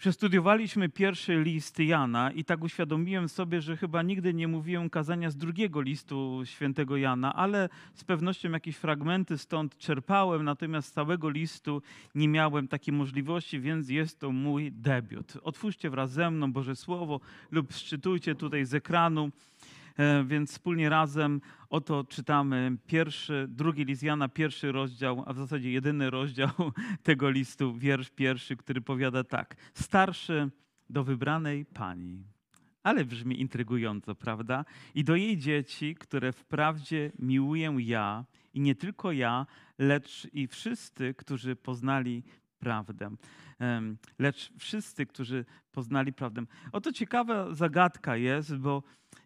Przestudiowaliśmy 0.00 0.88
pierwszy 0.88 1.42
list 1.42 1.78
Jana 1.78 2.30
i 2.32 2.44
tak 2.44 2.62
uświadomiłem 2.62 3.28
sobie, 3.28 3.60
że 3.60 3.76
chyba 3.76 4.02
nigdy 4.02 4.34
nie 4.34 4.48
mówiłem 4.48 4.90
kazania 4.90 5.30
z 5.30 5.36
drugiego 5.36 5.80
listu 5.80 6.40
świętego 6.44 6.96
Jana, 6.96 7.34
ale 7.34 7.68
z 7.94 8.04
pewnością 8.04 8.50
jakieś 8.50 8.76
fragmenty 8.76 9.38
stąd 9.38 9.78
czerpałem, 9.78 10.44
natomiast 10.44 10.88
z 10.88 10.92
całego 10.92 11.30
listu 11.30 11.82
nie 12.14 12.28
miałem 12.28 12.68
takiej 12.68 12.94
możliwości, 12.94 13.60
więc 13.60 13.88
jest 13.88 14.20
to 14.20 14.32
mój 14.32 14.72
debiut. 14.72 15.32
Otwórzcie 15.42 15.90
wraz 15.90 16.12
ze 16.12 16.30
mną 16.30 16.52
Boże 16.52 16.76
Słowo 16.76 17.20
lub 17.50 17.72
szczytujcie 17.72 18.34
tutaj 18.34 18.64
z 18.64 18.74
ekranu. 18.74 19.30
E, 20.00 20.24
więc 20.24 20.50
wspólnie 20.50 20.88
razem 20.88 21.40
oto 21.70 22.04
czytamy 22.04 22.76
pierwszy, 22.86 23.46
drugi 23.48 23.84
list 23.84 24.02
Jana, 24.02 24.28
pierwszy 24.28 24.72
rozdział, 24.72 25.24
a 25.26 25.32
w 25.32 25.36
zasadzie 25.36 25.72
jedyny 25.72 26.10
rozdział 26.10 26.50
tego 27.02 27.30
listu, 27.30 27.74
wiersz 27.74 28.10
pierwszy, 28.10 28.56
który 28.56 28.80
powiada 28.80 29.24
tak. 29.24 29.56
Starszy 29.74 30.50
do 30.90 31.04
wybranej 31.04 31.64
pani. 31.64 32.24
Ale 32.82 33.04
brzmi 33.04 33.40
intrygująco, 33.40 34.14
prawda? 34.14 34.64
I 34.94 35.04
do 35.04 35.16
jej 35.16 35.38
dzieci, 35.38 35.94
które 35.94 36.32
wprawdzie 36.32 37.12
miłuję 37.18 37.76
ja, 37.78 38.24
i 38.54 38.60
nie 38.60 38.74
tylko 38.74 39.12
ja, 39.12 39.46
lecz 39.78 40.28
i 40.32 40.46
wszyscy, 40.46 41.14
którzy 41.14 41.56
poznali 41.56 42.22
prawdę. 42.58 43.10
Lecz 44.18 44.52
wszyscy, 44.58 45.06
którzy 45.06 45.44
poznali 45.72 46.12
prawdę. 46.12 46.44
Oto 46.72 46.92
ciekawa 46.92 47.54
zagadka 47.54 48.16
jest, 48.16 48.56
bo 48.56 48.82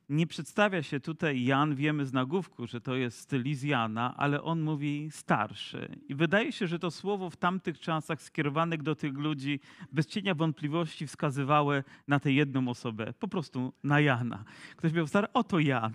nie 0.08 0.26
przedstawia 0.26 0.82
się 0.82 1.00
tutaj 1.00 1.44
Jan, 1.44 1.74
wiemy 1.74 2.06
z 2.06 2.12
nagłówku, 2.12 2.66
że 2.66 2.80
to 2.80 2.94
jest 2.94 3.18
styl 3.18 3.44
Jana, 3.62 4.14
ale 4.16 4.42
on 4.42 4.62
mówi 4.62 5.08
starszy. 5.10 5.96
I 6.08 6.14
wydaje 6.14 6.52
się, 6.52 6.66
że 6.66 6.78
to 6.78 6.90
słowo 6.90 7.30
w 7.30 7.36
tamtych 7.36 7.78
czasach 7.78 8.22
skierowanych 8.22 8.82
do 8.82 8.94
tych 8.94 9.14
ludzi 9.14 9.60
bez 9.92 10.06
cienia 10.06 10.34
wątpliwości 10.34 11.06
wskazywały 11.06 11.84
na 12.08 12.20
tę 12.20 12.32
jedną 12.32 12.68
osobę, 12.68 13.12
po 13.20 13.28
prostu 13.28 13.72
na 13.84 14.00
Jana. 14.00 14.44
Ktoś 14.77 14.92
był 14.92 15.06
stary, 15.06 15.27
oto 15.32 15.58
Jan. 15.58 15.92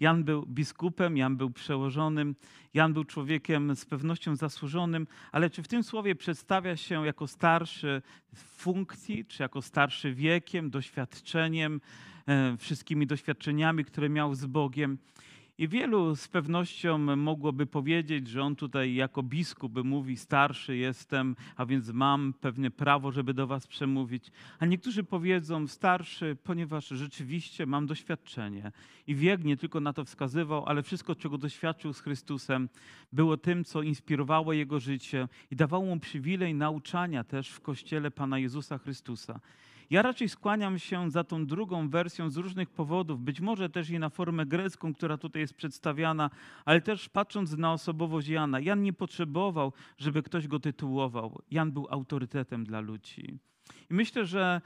Jan 0.00 0.24
był 0.24 0.46
biskupem, 0.46 1.16
Jan 1.16 1.36
był 1.36 1.50
przełożonym, 1.50 2.34
Jan 2.74 2.92
był 2.92 3.04
człowiekiem 3.04 3.76
z 3.76 3.84
pewnością 3.84 4.36
zasłużonym, 4.36 5.06
ale 5.32 5.50
czy 5.50 5.62
w 5.62 5.68
tym 5.68 5.82
słowie 5.82 6.14
przedstawia 6.14 6.76
się 6.76 7.06
jako 7.06 7.26
starszy 7.26 8.02
w 8.34 8.40
funkcji, 8.40 9.24
czy 9.24 9.42
jako 9.42 9.62
starszy 9.62 10.14
wiekiem, 10.14 10.70
doświadczeniem, 10.70 11.80
wszystkimi 12.58 13.06
doświadczeniami, 13.06 13.84
które 13.84 14.08
miał 14.08 14.34
z 14.34 14.46
Bogiem. 14.46 14.98
I 15.58 15.68
wielu 15.68 16.16
z 16.16 16.28
pewnością 16.28 16.98
mogłoby 17.16 17.66
powiedzieć, 17.66 18.28
że 18.28 18.42
on 18.42 18.56
tutaj 18.56 18.94
jako 18.94 19.22
biskup 19.22 19.84
mówi, 19.84 20.16
starszy 20.16 20.76
jestem, 20.76 21.36
a 21.56 21.66
więc 21.66 21.88
mam 21.88 22.32
pewne 22.40 22.70
prawo, 22.70 23.12
żeby 23.12 23.34
do 23.34 23.46
was 23.46 23.66
przemówić. 23.66 24.30
A 24.58 24.66
niektórzy 24.66 25.04
powiedzą, 25.04 25.66
starszy, 25.66 26.36
ponieważ 26.44 26.88
rzeczywiście 26.88 27.66
mam 27.66 27.86
doświadczenie. 27.86 28.72
I 29.06 29.14
wiek 29.14 29.44
nie 29.44 29.56
tylko 29.56 29.80
na 29.80 29.92
to 29.92 30.04
wskazywał, 30.04 30.66
ale 30.66 30.82
wszystko, 30.82 31.14
czego 31.14 31.38
doświadczył 31.38 31.92
z 31.92 32.00
Chrystusem, 32.00 32.68
było 33.12 33.36
tym, 33.36 33.64
co 33.64 33.82
inspirowało 33.82 34.52
jego 34.52 34.80
życie 34.80 35.28
i 35.50 35.56
dawało 35.56 35.84
mu 35.84 36.00
przywilej 36.00 36.54
nauczania 36.54 37.24
też 37.24 37.48
w 37.48 37.60
Kościele 37.60 38.10
Pana 38.10 38.38
Jezusa 38.38 38.78
Chrystusa. 38.78 39.40
Ja 39.92 40.02
raczej 40.02 40.28
skłaniam 40.28 40.78
się 40.78 41.10
za 41.10 41.24
tą 41.24 41.46
drugą 41.46 41.88
wersją 41.88 42.30
z 42.30 42.36
różnych 42.36 42.70
powodów, 42.70 43.20
być 43.20 43.40
może 43.40 43.70
też 43.70 43.90
i 43.90 43.98
na 43.98 44.08
formę 44.08 44.46
grecką, 44.46 44.94
która 44.94 45.18
tutaj 45.18 45.42
jest 45.42 45.54
przedstawiana, 45.54 46.30
ale 46.64 46.80
też 46.80 47.08
patrząc 47.08 47.56
na 47.56 47.72
osobowość 47.72 48.28
Jana. 48.28 48.60
Jan 48.60 48.82
nie 48.82 48.92
potrzebował, 48.92 49.72
żeby 49.98 50.22
ktoś 50.22 50.48
go 50.48 50.60
tytułował. 50.60 51.42
Jan 51.50 51.72
był 51.72 51.86
autorytetem 51.90 52.64
dla 52.64 52.80
ludzi. 52.80 53.38
I 53.90 53.94
myślę, 53.94 54.26
że 54.26 54.60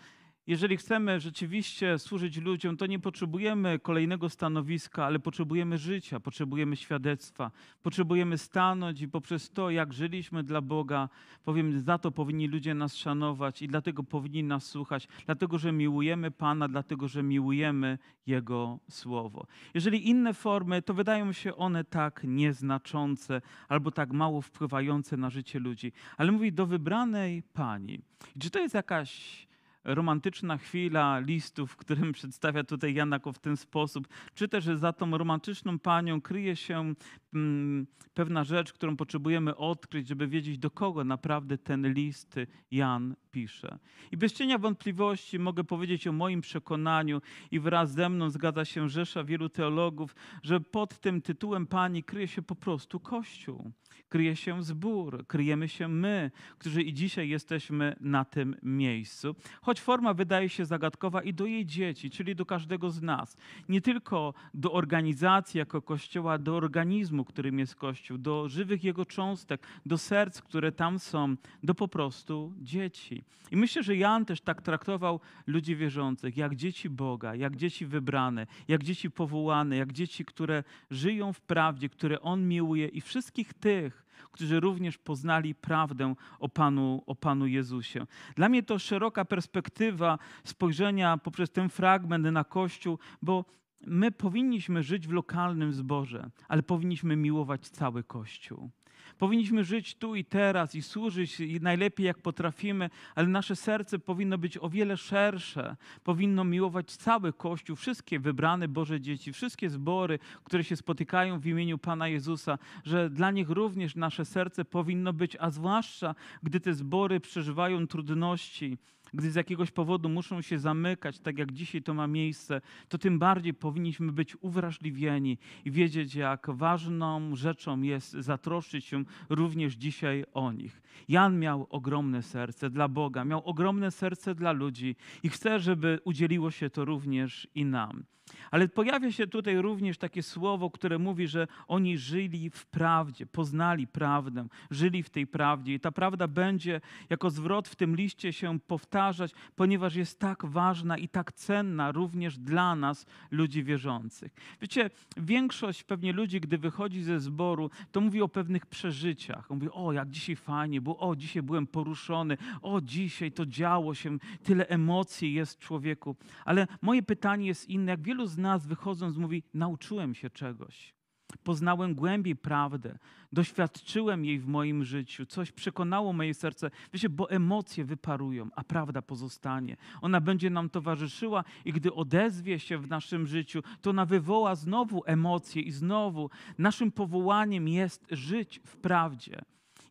jeżeli 0.47 0.77
chcemy 0.77 1.21
rzeczywiście 1.21 1.99
służyć 1.99 2.37
ludziom, 2.37 2.77
to 2.77 2.87
nie 2.87 2.99
potrzebujemy 2.99 3.79
kolejnego 3.79 4.29
stanowiska, 4.29 5.05
ale 5.05 5.19
potrzebujemy 5.19 5.79
życia, 5.79 6.21
potrzebujemy 6.21 6.77
świadectwa, 6.77 7.51
potrzebujemy 7.83 8.39
stanąć 8.39 9.01
i 9.01 9.09
poprzez 9.09 9.51
to, 9.51 9.71
jak 9.71 9.93
żyliśmy 9.93 10.43
dla 10.43 10.61
Boga, 10.61 11.09
powiem, 11.45 11.81
za 11.81 11.99
to 11.99 12.11
powinni 12.11 12.49
ludzie 12.49 12.75
nas 12.75 12.97
szanować 12.97 13.63
i 13.63 13.69
dlatego 13.69 14.03
powinni 14.03 14.45
nas 14.45 14.67
słuchać, 14.67 15.09
dlatego 15.27 15.59
że 15.59 15.73
miłujemy 15.73 16.31
Pana, 16.31 16.69
dlatego 16.69 17.09
że 17.09 17.23
miłujemy 17.23 17.99
Jego 18.27 18.79
Słowo. 18.91 19.47
Jeżeli 19.75 20.09
inne 20.09 20.35
formy, 20.35 20.83
to 20.83 20.95
wydają 20.95 21.33
się 21.33 21.57
one 21.57 21.85
tak 21.85 22.21
nieznaczące 22.25 23.41
albo 23.69 23.91
tak 23.91 24.13
mało 24.13 24.43
wpływające 24.43 25.17
na 25.17 25.31
życie 25.31 25.59
ludzi, 25.59 25.93
ale 26.17 26.33
mówi 26.33 26.53
do 26.53 26.67
wybranej 26.67 27.43
Pani. 27.43 28.01
Czy 28.39 28.51
to 28.51 28.59
jest 28.59 28.75
jakaś 28.75 29.46
romantyczna 29.87 30.59
chwila 30.59 31.19
listu, 31.19 31.67
w 31.67 31.77
którym 31.77 32.13
przedstawia 32.19 32.65
tutaj 32.65 32.95
Janako 32.95 33.33
w 33.33 33.39
ten 33.39 33.57
sposób, 33.57 34.09
czy 34.35 34.49
też 34.49 34.65
za 34.65 34.93
tą 34.93 35.19
romantyczną 35.19 35.79
panią 35.79 36.21
kryje 36.21 36.57
się 36.57 36.95
mm, 37.35 37.87
pewna 38.15 38.45
rzecz, 38.45 38.73
którą 38.73 38.97
potrzebujemy 38.97 39.57
odkryć, 39.57 40.09
żeby 40.09 40.29
wiedzieć, 40.29 40.59
do 40.59 40.71
kogo 40.71 41.05
naprawdę 41.05 41.59
ten 41.59 41.93
list 41.93 42.37
Jan 42.71 43.17
pisze. 43.31 43.79
I 44.13 44.17
bez 44.17 44.33
cienia 44.33 44.59
wątpliwości 44.59 45.39
mogę 45.39 45.65
powiedzieć 45.65 46.07
o 46.07 46.13
moim 46.13 46.41
przekonaniu 46.41 47.21
i 47.51 47.61
wraz 47.61 47.93
ze 47.93 48.09
mną 48.09 48.31
zgadza 48.31 48.65
się 48.65 48.89
rzesza 48.89 49.25
wielu 49.25 49.49
teologów, 49.49 50.15
że 50.43 50.61
pod 50.61 51.01
tym 51.01 51.23
tytułem 51.23 51.67
pani 51.67 52.03
kryje 52.03 52.29
się 52.29 52.43
po 52.43 52.55
prostu 52.55 53.01
Kościół 53.01 53.73
kryje 54.09 54.37
się 54.37 54.63
zbór, 54.63 55.27
kryjemy 55.27 55.69
się 55.69 55.89
my, 55.89 56.31
którzy 56.59 56.83
i 56.83 56.95
dzisiaj 56.95 57.29
jesteśmy 57.29 57.97
na 58.01 58.25
tym 58.25 58.57
miejscu. 58.63 59.35
Choć 59.63 59.81
forma 59.81 60.15
wydaje 60.15 60.49
się 60.49 60.65
zagadkowa 60.65 61.23
i 61.23 61.35
do 61.35 61.47
jej 61.47 61.67
dzieci, 61.67 62.11
czyli 62.11 62.37
do 62.37 62.47
każdego 62.47 62.91
z 62.91 63.03
nas. 63.03 63.37
Nie 63.69 63.81
tylko 63.81 64.35
do 64.55 64.73
organizacji 64.73 65.59
jako 65.59 65.83
Kościoła, 65.83 66.39
do 66.39 66.57
organizmu, 66.57 67.25
którym 67.25 67.59
jest 67.59 67.75
Kościół, 67.75 68.19
do 68.19 68.49
żywych 68.49 68.85
jego 68.85 69.05
cząstek, 69.05 69.67
do 69.87 69.99
serc, 69.99 70.43
które 70.43 70.73
tam 70.73 70.99
są, 70.99 71.37
do 71.63 71.75
po 71.75 71.89
prostu 71.89 72.53
dzieci. 72.59 73.25
I 73.51 73.57
myślę, 73.57 73.83
że 73.83 73.97
Jan 73.97 74.25
też 74.25 74.41
tak 74.41 74.63
traktował 74.63 75.21
ludzi 75.47 75.77
wierzących, 75.77 76.37
jak 76.37 76.57
dzieci 76.57 76.91
Boga, 76.91 77.35
jak 77.35 77.57
dzieci 77.57 77.87
wybrane, 77.87 78.47
jak 78.69 78.83
dzieci 78.83 79.11
powołane, 79.11 79.77
jak 79.77 79.93
dzieci, 79.93 80.25
które 80.25 80.65
żyją 80.91 81.33
w 81.33 81.41
prawdzie, 81.41 81.89
które 81.89 82.21
On 82.21 82.49
miłuje 82.49 82.89
i 82.89 83.01
wszystkich 83.01 83.55
tych, 83.55 83.96
którzy 84.33 84.61
również 84.61 84.99
poznali 84.99 85.55
prawdę 85.55 86.15
o 86.39 86.49
Panu, 86.49 87.03
o 87.07 87.15
Panu 87.15 87.47
Jezusie. 87.47 88.07
Dla 88.35 88.49
mnie 88.49 88.63
to 88.63 88.79
szeroka 88.79 89.25
perspektywa 89.25 90.19
spojrzenia 90.45 91.19
poprzez 91.19 91.51
ten 91.51 91.69
fragment 91.69 92.25
na 92.25 92.45
Kościół, 92.45 92.99
bo 93.23 93.45
my 93.87 94.13
powinniśmy 94.13 94.83
żyć 94.83 95.09
w 95.09 95.13
lokalnym 95.13 95.73
zborze, 95.73 96.31
ale 96.49 96.63
powinniśmy 96.63 97.17
miłować 97.17 97.69
cały 97.69 98.05
Kościół. 98.05 98.71
Powinniśmy 99.19 99.65
żyć 99.65 99.95
tu 99.95 100.15
i 100.15 100.25
teraz 100.25 100.75
i 100.75 100.83
służyć 100.83 101.41
i 101.41 101.61
najlepiej 101.61 102.07
jak 102.07 102.19
potrafimy, 102.19 102.91
ale 103.15 103.29
nasze 103.29 103.57
serce 103.57 103.99
powinno 103.99 104.39
być 104.39 104.59
o 104.59 104.69
wiele 104.69 104.97
szersze. 104.97 105.77
Powinno 106.05 106.45
miłować 106.45 106.97
cały 106.97 107.33
Kościół, 107.33 107.77
wszystkie 107.77 108.21
wybrane 108.21 108.69
Boże 108.69 109.01
dzieci, 109.01 109.33
wszystkie 109.33 109.71
zbory, 109.71 110.19
które 110.45 110.65
się 110.65 110.77
spotykają 110.77 111.41
w 111.41 111.47
imieniu 111.47 111.79
Pana 111.79 112.09
Jezusa, 112.09 112.59
że 112.85 113.11
dla 113.11 113.31
nich 113.31 113.51
również 113.51 113.97
nasze 113.97 114.25
serce 114.25 114.65
powinno 114.65 115.13
być, 115.13 115.37
a 115.41 115.51
zwłaszcza 115.51 116.15
gdy 116.43 116.61
te 116.61 116.75
zbory 116.75 117.21
przeżywają 117.21 117.87
trudności, 117.87 118.79
gdy 119.17 119.31
z 119.31 119.35
jakiegoś 119.35 119.71
powodu 119.71 120.09
muszą 120.09 120.43
się 120.43 120.59
zamykać, 120.59 121.19
tak 121.19 121.39
jak 121.39 121.53
dzisiaj 121.53 121.83
to 121.83 121.95
ma 121.95 122.07
miejsce, 122.07 122.61
to 122.89 122.99
tym 122.99 123.19
bardziej 123.19 123.55
powinniśmy 123.55 124.13
być 124.13 124.37
uwrażliwieni 124.41 125.39
i 125.65 125.71
wiedzieć, 125.71 126.15
jak 126.15 126.47
ważną 126.51 127.37
rzeczą 127.37 127.83
jest 127.83 128.13
zatroszczyć 128.13 128.85
się 128.85 129.05
również 129.29 129.75
dzisiaj 129.75 130.25
o 130.33 130.53
nich. 130.53 130.83
Jan 131.09 131.39
miał 131.39 131.67
ogromne 131.71 132.23
serce 132.23 132.71
dla 132.71 132.89
Boga, 132.89 133.25
miał 133.25 133.43
ogromne 133.45 133.91
serce 133.91 134.35
dla 134.35 134.53
ludzi 134.53 134.97
i 135.23 135.29
chcę, 135.29 135.61
żeby 135.61 135.99
udzieliło 136.05 136.51
się 136.51 136.71
to 136.71 136.85
również 136.85 137.49
i 137.55 137.65
nam. 137.65 138.05
Ale 138.51 138.69
pojawia 138.69 139.13
się 139.13 139.27
tutaj 139.27 139.57
również 139.57 139.99
takie 139.99 140.23
słowo, 140.23 140.71
które 140.71 140.99
mówi, 140.99 141.29
że 141.29 141.47
oni 141.69 141.99
żyli 141.99 142.51
w 142.51 142.67
prawdzie, 142.67 143.27
poznali 143.27 143.87
prawdę, 143.87 144.47
żyli 144.71 145.03
w 145.03 145.11
tej 145.11 145.27
prawdzie. 145.27 145.75
I 145.75 145.81
ta 145.81 145.93
prawda 145.93 146.29
będzie 146.29 146.81
jako 147.11 147.31
zwrot 147.31 147.69
w 147.69 147.77
tym 147.77 147.97
liście 147.97 148.33
się 148.33 148.61
powtarzać, 148.61 149.33
ponieważ 149.57 149.95
jest 149.95 150.19
tak 150.19 150.45
ważna 150.45 150.99
i 150.99 151.09
tak 151.09 151.33
cenna 151.33 151.93
również 151.93 152.39
dla 152.39 152.77
nas, 152.77 153.07
ludzi 153.31 153.65
wierzących. 153.65 154.35
Wiecie, 154.61 154.91
większość 155.17 155.85
pewnie 155.85 156.13
ludzi, 156.13 156.41
gdy 156.41 156.59
wychodzi 156.59 157.03
ze 157.03 157.21
zboru, 157.21 157.71
to 157.93 158.01
mówi 158.01 158.23
o 158.23 158.29
pewnych 158.29 158.67
przeżyciach. 158.67 159.51
Mówi, 159.51 159.69
o, 159.73 159.93
jak 159.93 160.11
dzisiaj 160.11 160.37
fajnie 160.37 160.81
było, 160.81 160.99
o, 160.99 161.17
dzisiaj 161.17 161.43
byłem 161.43 161.67
poruszony, 161.67 162.37
o, 162.63 162.81
dzisiaj 162.81 163.33
to 163.33 163.47
działo 163.47 163.95
się, 163.95 164.19
tyle 164.43 164.69
emocji 164.69 165.35
jest 165.35 165.57
w 165.57 165.59
człowieku. 165.59 166.17
Ale 166.45 166.67
moje 166.83 167.03
pytanie 167.03 167.47
jest 167.47 167.69
inne. 167.69 167.93
Jak 167.93 168.03
wielu 168.03 168.16
z 168.25 168.39
nas 168.39 168.67
wychodząc 168.67 169.17
mówi, 169.17 169.43
nauczyłem 169.55 170.15
się 170.15 170.31
czegoś. 170.31 170.97
Poznałem 171.45 171.95
głębiej 171.95 172.37
prawdę, 172.37 172.99
doświadczyłem 173.33 174.25
jej 174.25 174.39
w 174.39 174.47
moim 174.47 174.85
życiu, 174.85 175.27
coś 175.27 175.53
przekonało 175.53 176.13
moje 176.13 176.35
serce. 176.35 176.71
Wiecie, 176.93 177.09
bo 177.09 177.31
emocje 177.31 177.85
wyparują, 177.85 178.49
a 178.57 178.65
prawda 178.65 179.03
pozostanie. 179.03 179.77
Ona 180.03 180.21
będzie 180.21 180.51
nam 180.51 180.71
towarzyszyła 180.71 181.45
i 181.65 181.73
gdy 181.73 181.95
odezwie 181.95 182.59
się 182.59 182.79
w 182.79 182.89
naszym 182.89 183.27
życiu, 183.27 183.63
to 183.81 183.91
ona 183.91 184.07
wywoła 184.07 184.55
znowu 184.55 185.03
emocje 185.07 185.63
i 185.63 185.71
znowu 185.71 186.31
naszym 186.59 186.93
powołaniem 186.93 187.69
jest 187.69 188.07
żyć 188.11 188.61
w 188.65 188.77
prawdzie. 188.77 189.43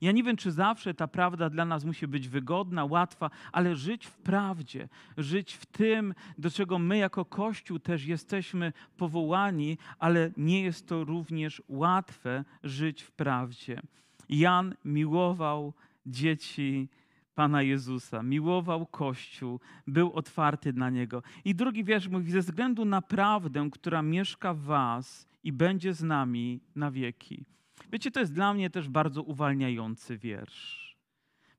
Ja 0.02 0.12
nie 0.12 0.24
wiem, 0.24 0.38
czy 0.38 0.52
zawsze 0.52 0.94
ta 0.94 1.08
prawda 1.08 1.50
dla 1.50 1.66
nas 1.66 1.86
musi 1.86 2.08
być 2.08 2.30
wygodna, 2.30 2.86
łatwa, 2.86 3.30
ale 3.52 3.76
żyć 3.76 4.06
w 4.06 4.18
prawdzie, 4.18 4.90
żyć 5.18 5.54
w 5.54 5.66
tym, 5.66 6.14
do 6.38 6.52
czego 6.52 6.80
my 6.80 6.98
jako 6.98 7.26
Kościół 7.26 7.80
też 7.80 8.06
jesteśmy 8.06 8.74
powołani, 8.98 9.78
ale 10.00 10.32
nie 10.38 10.62
jest 10.62 10.88
to 10.88 11.04
również 11.04 11.62
łatwe 11.70 12.44
żyć 12.64 13.02
w 13.02 13.12
prawdzie. 13.12 13.82
Jan 14.30 14.76
miłował 14.86 15.74
dzieci 16.06 16.90
Pana 17.36 17.62
Jezusa, 17.62 18.24
miłował 18.24 18.86
Kościół, 18.86 19.60
był 19.88 20.14
otwarty 20.14 20.74
na 20.74 20.90
Niego. 20.90 21.24
I 21.46 21.56
drugi 21.56 21.84
wiersz 21.84 22.08
mówi, 22.08 22.32
ze 22.32 22.40
względu 22.40 22.86
na 22.86 23.02
prawdę, 23.02 23.70
która 23.72 24.02
mieszka 24.02 24.54
w 24.54 24.60
Was 24.60 25.28
i 25.44 25.52
będzie 25.52 25.94
z 25.94 26.04
nami 26.04 26.60
na 26.76 26.92
wieki. 26.92 27.46
Wiecie, 27.92 28.12
to 28.12 28.20
jest 28.20 28.34
dla 28.34 28.54
mnie 28.54 28.70
też 28.70 28.90
bardzo 28.90 29.24
uwalniający 29.24 30.18
wiersz. 30.18 30.98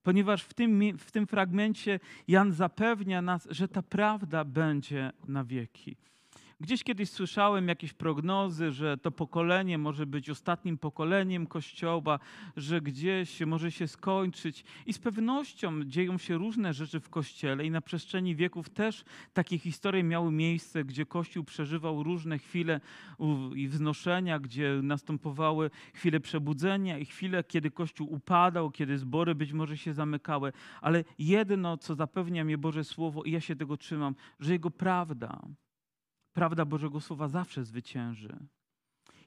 Ponieważ 0.02 0.42
w 0.42 0.54
tym, 0.54 0.98
w 0.98 1.12
tym 1.12 1.26
fragmencie 1.26 2.00
Jan 2.28 2.52
zapewnia 2.52 3.22
nas, 3.22 3.48
że 3.50 3.68
ta 3.68 3.82
prawda 3.82 4.44
będzie 4.44 5.12
na 5.28 5.44
wieki. 5.44 5.96
Gdzieś 6.60 6.84
kiedyś 6.84 7.10
słyszałem 7.10 7.68
jakieś 7.68 7.92
prognozy, 7.92 8.72
że 8.72 8.98
to 8.98 9.10
pokolenie 9.10 9.78
może 9.78 10.06
być 10.06 10.30
ostatnim 10.30 10.78
pokoleniem 10.78 11.46
Kościoła, 11.46 12.18
że 12.56 12.80
gdzieś 12.80 13.40
może 13.40 13.70
się 13.70 13.88
skończyć. 13.88 14.64
I 14.86 14.92
z 14.92 14.98
pewnością 14.98 15.84
dzieją 15.84 16.18
się 16.18 16.38
różne 16.38 16.74
rzeczy 16.74 17.00
w 17.00 17.08
Kościele 17.08 17.64
i 17.64 17.70
na 17.70 17.80
przestrzeni 17.80 18.36
wieków 18.36 18.70
też 18.70 19.04
takie 19.32 19.58
historie 19.58 20.02
miały 20.02 20.32
miejsce, 20.32 20.84
gdzie 20.84 21.06
Kościół 21.06 21.44
przeżywał 21.44 22.02
różne 22.02 22.38
chwile 22.38 22.80
i 23.54 23.68
wznoszenia, 23.68 24.38
gdzie 24.38 24.80
następowały 24.82 25.70
chwile 25.94 26.20
przebudzenia 26.20 26.98
i 26.98 27.04
chwile, 27.04 27.44
kiedy 27.44 27.70
Kościół 27.70 28.12
upadał, 28.12 28.70
kiedy 28.70 28.98
zbory 28.98 29.34
być 29.34 29.52
może 29.52 29.76
się 29.76 29.92
zamykały. 29.92 30.52
Ale 30.80 31.04
jedno, 31.18 31.76
co 31.76 31.94
zapewnia 31.94 32.44
mnie 32.44 32.58
Boże 32.58 32.84
Słowo 32.84 33.22
i 33.22 33.30
ja 33.30 33.40
się 33.40 33.56
tego 33.56 33.76
trzymam, 33.76 34.14
że 34.40 34.52
Jego 34.52 34.70
prawda, 34.70 35.40
prawda 36.36 36.64
Bożego 36.64 37.00
Słowa 37.00 37.28
zawsze 37.28 37.64
zwycięży. 37.64 38.36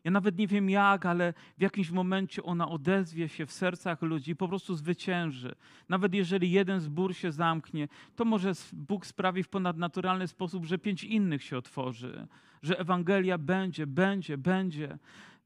Ja 0.03 0.11
nawet 0.11 0.37
nie 0.37 0.47
wiem 0.47 0.69
jak, 0.69 1.05
ale 1.05 1.33
w 1.57 1.61
jakimś 1.61 1.91
momencie 1.91 2.43
ona 2.43 2.69
odezwie 2.69 3.29
się 3.29 3.45
w 3.45 3.51
sercach 3.51 4.01
ludzi 4.01 4.31
i 4.31 4.35
po 4.35 4.47
prostu 4.47 4.75
zwycięży. 4.75 5.55
Nawet 5.89 6.13
jeżeli 6.13 6.51
jeden 6.51 6.79
zbór 6.79 7.15
się 7.15 7.31
zamknie, 7.31 7.87
to 8.15 8.25
może 8.25 8.51
Bóg 8.73 9.05
sprawi 9.05 9.43
w 9.43 9.49
ponadnaturalny 9.49 10.27
sposób, 10.27 10.65
że 10.65 10.77
pięć 10.77 11.03
innych 11.03 11.43
się 11.43 11.57
otworzy, 11.57 12.27
że 12.63 12.79
Ewangelia 12.79 13.37
będzie, 13.37 13.87
będzie, 13.87 14.37
będzie 14.37 14.97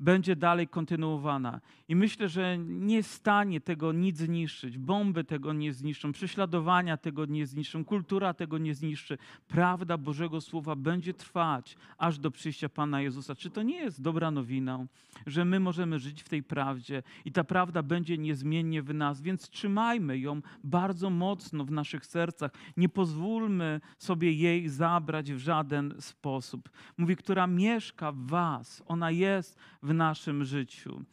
będzie 0.04 0.36
dalej 0.36 0.68
kontynuowana. 0.68 1.62
I 1.88 1.96
myślę, 1.96 2.30
że 2.30 2.58
nie 2.58 3.04
stanie 3.04 3.62
tego 3.62 3.92
nic 3.92 4.18
zniszczyć. 4.18 4.78
Bomby 4.78 5.24
tego 5.24 5.54
nie 5.54 5.74
zniszczą, 5.74 6.12
prześladowania 6.12 6.98
tego 6.98 7.26
nie 7.26 7.48
zniszczą, 7.48 7.86
kultura 7.86 8.34
tego 8.34 8.58
nie 8.58 8.76
zniszczy. 8.76 9.18
Prawda 9.48 9.98
Bożego 9.98 10.42
Słowa 10.42 10.76
będzie 10.76 11.14
trwać 11.14 11.78
aż 11.98 12.20
do 12.20 12.32
przyjścia 12.32 12.70
Pana 12.70 13.02
Jezusa. 13.02 13.36
Czy 13.36 13.50
to 13.50 13.64
nie 13.64 13.76
jest 13.76 14.02
dobra 14.02 14.32
nowina, 14.32 14.86
że 15.28 15.46
my 15.46 15.60
możemy 15.60 16.00
żyć 16.00 16.24
w 16.24 16.30
tej 16.30 16.44
prawdzie 16.44 17.04
i 17.26 17.32
ta 17.32 17.44
prawda 17.44 17.84
będzie 17.84 18.18
niezmiennie 18.18 18.82
w 18.82 18.94
nas, 18.94 19.22
więc 19.22 19.50
trzymajmy 19.50 20.20
ją 20.20 20.42
bardzo 20.64 21.10
mocno 21.10 21.66
w 21.66 21.72
naszych 21.72 22.06
sercach. 22.06 22.52
Nie 22.78 22.90
pozwólmy 22.90 23.82
sobie 23.98 24.32
jej 24.32 24.70
zabrać 24.70 25.34
w 25.34 25.38
żaden 25.38 25.94
sposób. 26.00 26.70
Mówi, 27.04 27.16
która 27.16 27.48
mieszka 27.48 28.12
w 28.12 28.28
Was. 28.28 28.84
Ona 28.86 29.12
jest 29.12 29.58
w 29.82 29.94
naszym 29.94 30.44
życiu. 30.44 31.06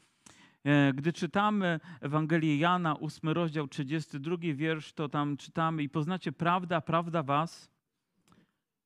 E, 0.64 0.92
gdy 0.92 1.12
czytamy 1.12 1.80
Ewangelię 2.00 2.56
Jana, 2.56 3.00
8 3.00 3.30
rozdział, 3.30 3.68
32 3.68 4.36
wiersz, 4.54 4.92
to 4.92 5.08
tam 5.08 5.36
czytamy 5.36 5.82
i 5.82 5.88
poznacie 5.88 6.32
prawdę, 6.32 6.76
a 6.76 6.80
prawda 6.80 7.22
was. 7.22 7.70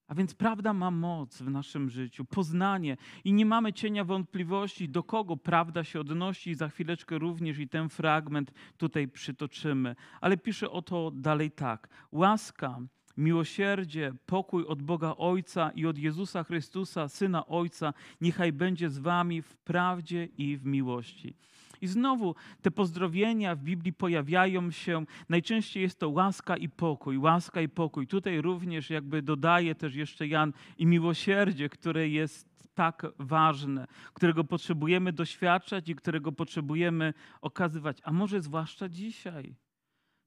A 0.08 0.14
więc 0.14 0.34
prawda 0.34 0.72
ma 0.72 0.90
moc 0.90 1.42
w 1.42 1.50
naszym 1.50 1.90
życiu, 1.90 2.24
poznanie 2.24 2.96
i 3.24 3.32
nie 3.32 3.46
mamy 3.46 3.72
cienia 3.72 4.04
wątpliwości, 4.04 4.88
do 4.88 5.02
kogo 5.02 5.36
prawda 5.36 5.84
się 5.84 6.00
odnosi. 6.00 6.50
I 6.50 6.54
za 6.54 6.68
chwileczkę 6.68 7.18
również 7.18 7.58
i 7.58 7.68
ten 7.68 7.88
fragment 7.88 8.52
tutaj 8.76 9.08
przytoczymy. 9.08 9.96
Ale 10.20 10.36
pisze 10.36 10.70
o 10.70 10.82
to 10.82 11.10
dalej 11.10 11.50
tak. 11.50 11.88
Łaska 12.12 12.80
miłosierdzie, 13.16 14.12
pokój 14.26 14.66
od 14.66 14.82
Boga 14.82 15.14
Ojca 15.16 15.70
i 15.70 15.86
od 15.86 15.98
Jezusa 15.98 16.44
Chrystusa, 16.44 17.08
Syna 17.08 17.46
Ojca, 17.46 17.94
niechaj 18.20 18.52
będzie 18.52 18.90
z 18.90 18.98
wami 18.98 19.42
w 19.42 19.56
prawdzie 19.56 20.28
i 20.38 20.56
w 20.56 20.66
miłości. 20.66 21.34
I 21.80 21.86
znowu 21.86 22.34
te 22.62 22.70
pozdrowienia 22.70 23.54
w 23.54 23.62
Biblii 23.62 23.92
pojawiają 23.92 24.70
się. 24.70 25.04
Najczęściej 25.28 25.82
jest 25.82 25.98
to 25.98 26.08
łaska 26.08 26.56
i 26.56 26.68
pokój, 26.68 27.18
łaska 27.18 27.60
i 27.60 27.68
pokój. 27.68 28.06
Tutaj 28.06 28.40
również 28.40 28.90
jakby 28.90 29.22
dodaje 29.22 29.74
też 29.74 29.94
jeszcze 29.94 30.26
Jan 30.26 30.52
i 30.78 30.86
miłosierdzie, 30.86 31.68
które 31.68 32.08
jest 32.08 32.54
tak 32.74 33.06
ważne, 33.18 33.86
którego 34.12 34.44
potrzebujemy 34.44 35.12
doświadczać 35.12 35.88
i 35.88 35.94
którego 35.94 36.32
potrzebujemy 36.32 37.14
okazywać. 37.40 37.98
A 38.04 38.12
może 38.12 38.40
zwłaszcza 38.40 38.88
dzisiaj. 38.88 39.54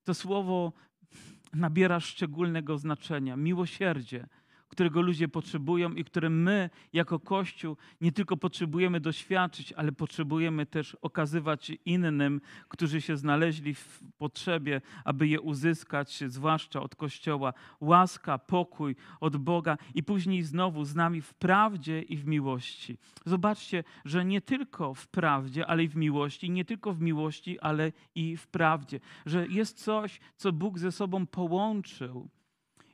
To 0.03 0.13
słowo 0.13 0.73
nabiera 1.53 1.99
szczególnego 1.99 2.77
znaczenia. 2.77 3.35
Miłosierdzie 3.35 4.27
którego 4.67 5.01
ludzie 5.01 5.27
potrzebują 5.27 5.93
i 5.93 6.03
które 6.03 6.29
my 6.29 6.69
jako 6.93 7.19
Kościół 7.19 7.77
nie 8.01 8.11
tylko 8.11 8.37
potrzebujemy 8.37 8.99
doświadczyć, 8.99 9.73
ale 9.73 9.91
potrzebujemy 9.91 10.65
też 10.65 10.95
okazywać 10.95 11.71
innym, 11.85 12.41
którzy 12.67 13.01
się 13.01 13.17
znaleźli 13.17 13.73
w 13.73 14.03
potrzebie, 14.17 14.81
aby 15.05 15.27
je 15.27 15.41
uzyskać, 15.41 16.23
zwłaszcza 16.27 16.81
od 16.81 16.95
Kościoła. 16.95 17.53
Łaska, 17.79 18.37
pokój 18.37 18.95
od 19.19 19.37
Boga 19.37 19.77
i 19.95 20.03
później 20.03 20.43
znowu 20.43 20.85
z 20.85 20.95
nami 20.95 21.21
w 21.21 21.33
prawdzie 21.33 22.01
i 22.01 22.17
w 22.17 22.27
miłości. 22.27 22.97
Zobaczcie, 23.25 23.83
że 24.05 24.25
nie 24.25 24.41
tylko 24.41 24.93
w 24.93 25.07
prawdzie, 25.07 25.67
ale 25.67 25.83
i 25.83 25.87
w 25.87 25.95
miłości, 25.95 26.49
nie 26.49 26.65
tylko 26.65 26.93
w 26.93 27.01
miłości, 27.01 27.59
ale 27.59 27.91
i 28.15 28.37
w 28.37 28.47
prawdzie, 28.47 28.99
że 29.25 29.47
jest 29.47 29.83
coś, 29.83 30.19
co 30.37 30.51
Bóg 30.51 30.79
ze 30.79 30.91
sobą 30.91 31.25
połączył 31.25 32.29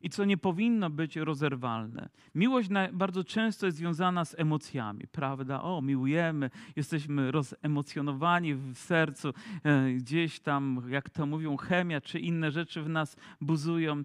i 0.04 0.10
co 0.10 0.26
nie 0.26 0.38
powinno 0.38 0.90
być 0.90 1.16
rozerwalne. 1.16 2.10
Miłość 2.36 2.70
bardzo 2.94 3.24
często 3.24 3.66
jest 3.66 3.78
związana 3.78 4.26
z 4.26 4.40
emocjami, 4.40 5.08
prawda? 5.12 5.62
O, 5.62 5.82
miłujemy, 5.82 6.50
jesteśmy 6.76 7.32
rozemocjonowani 7.32 8.56
w 8.56 8.78
sercu, 8.78 9.34
e, 9.64 9.94
gdzieś 9.94 10.40
tam, 10.40 10.82
jak 10.90 11.10
to 11.10 11.26
mówią, 11.26 11.58
chemia 11.58 12.02
czy 12.02 12.20
inne 12.20 12.52
rzeczy 12.52 12.82
w 12.82 12.90
nas 12.90 13.16
buzują. 13.42 14.04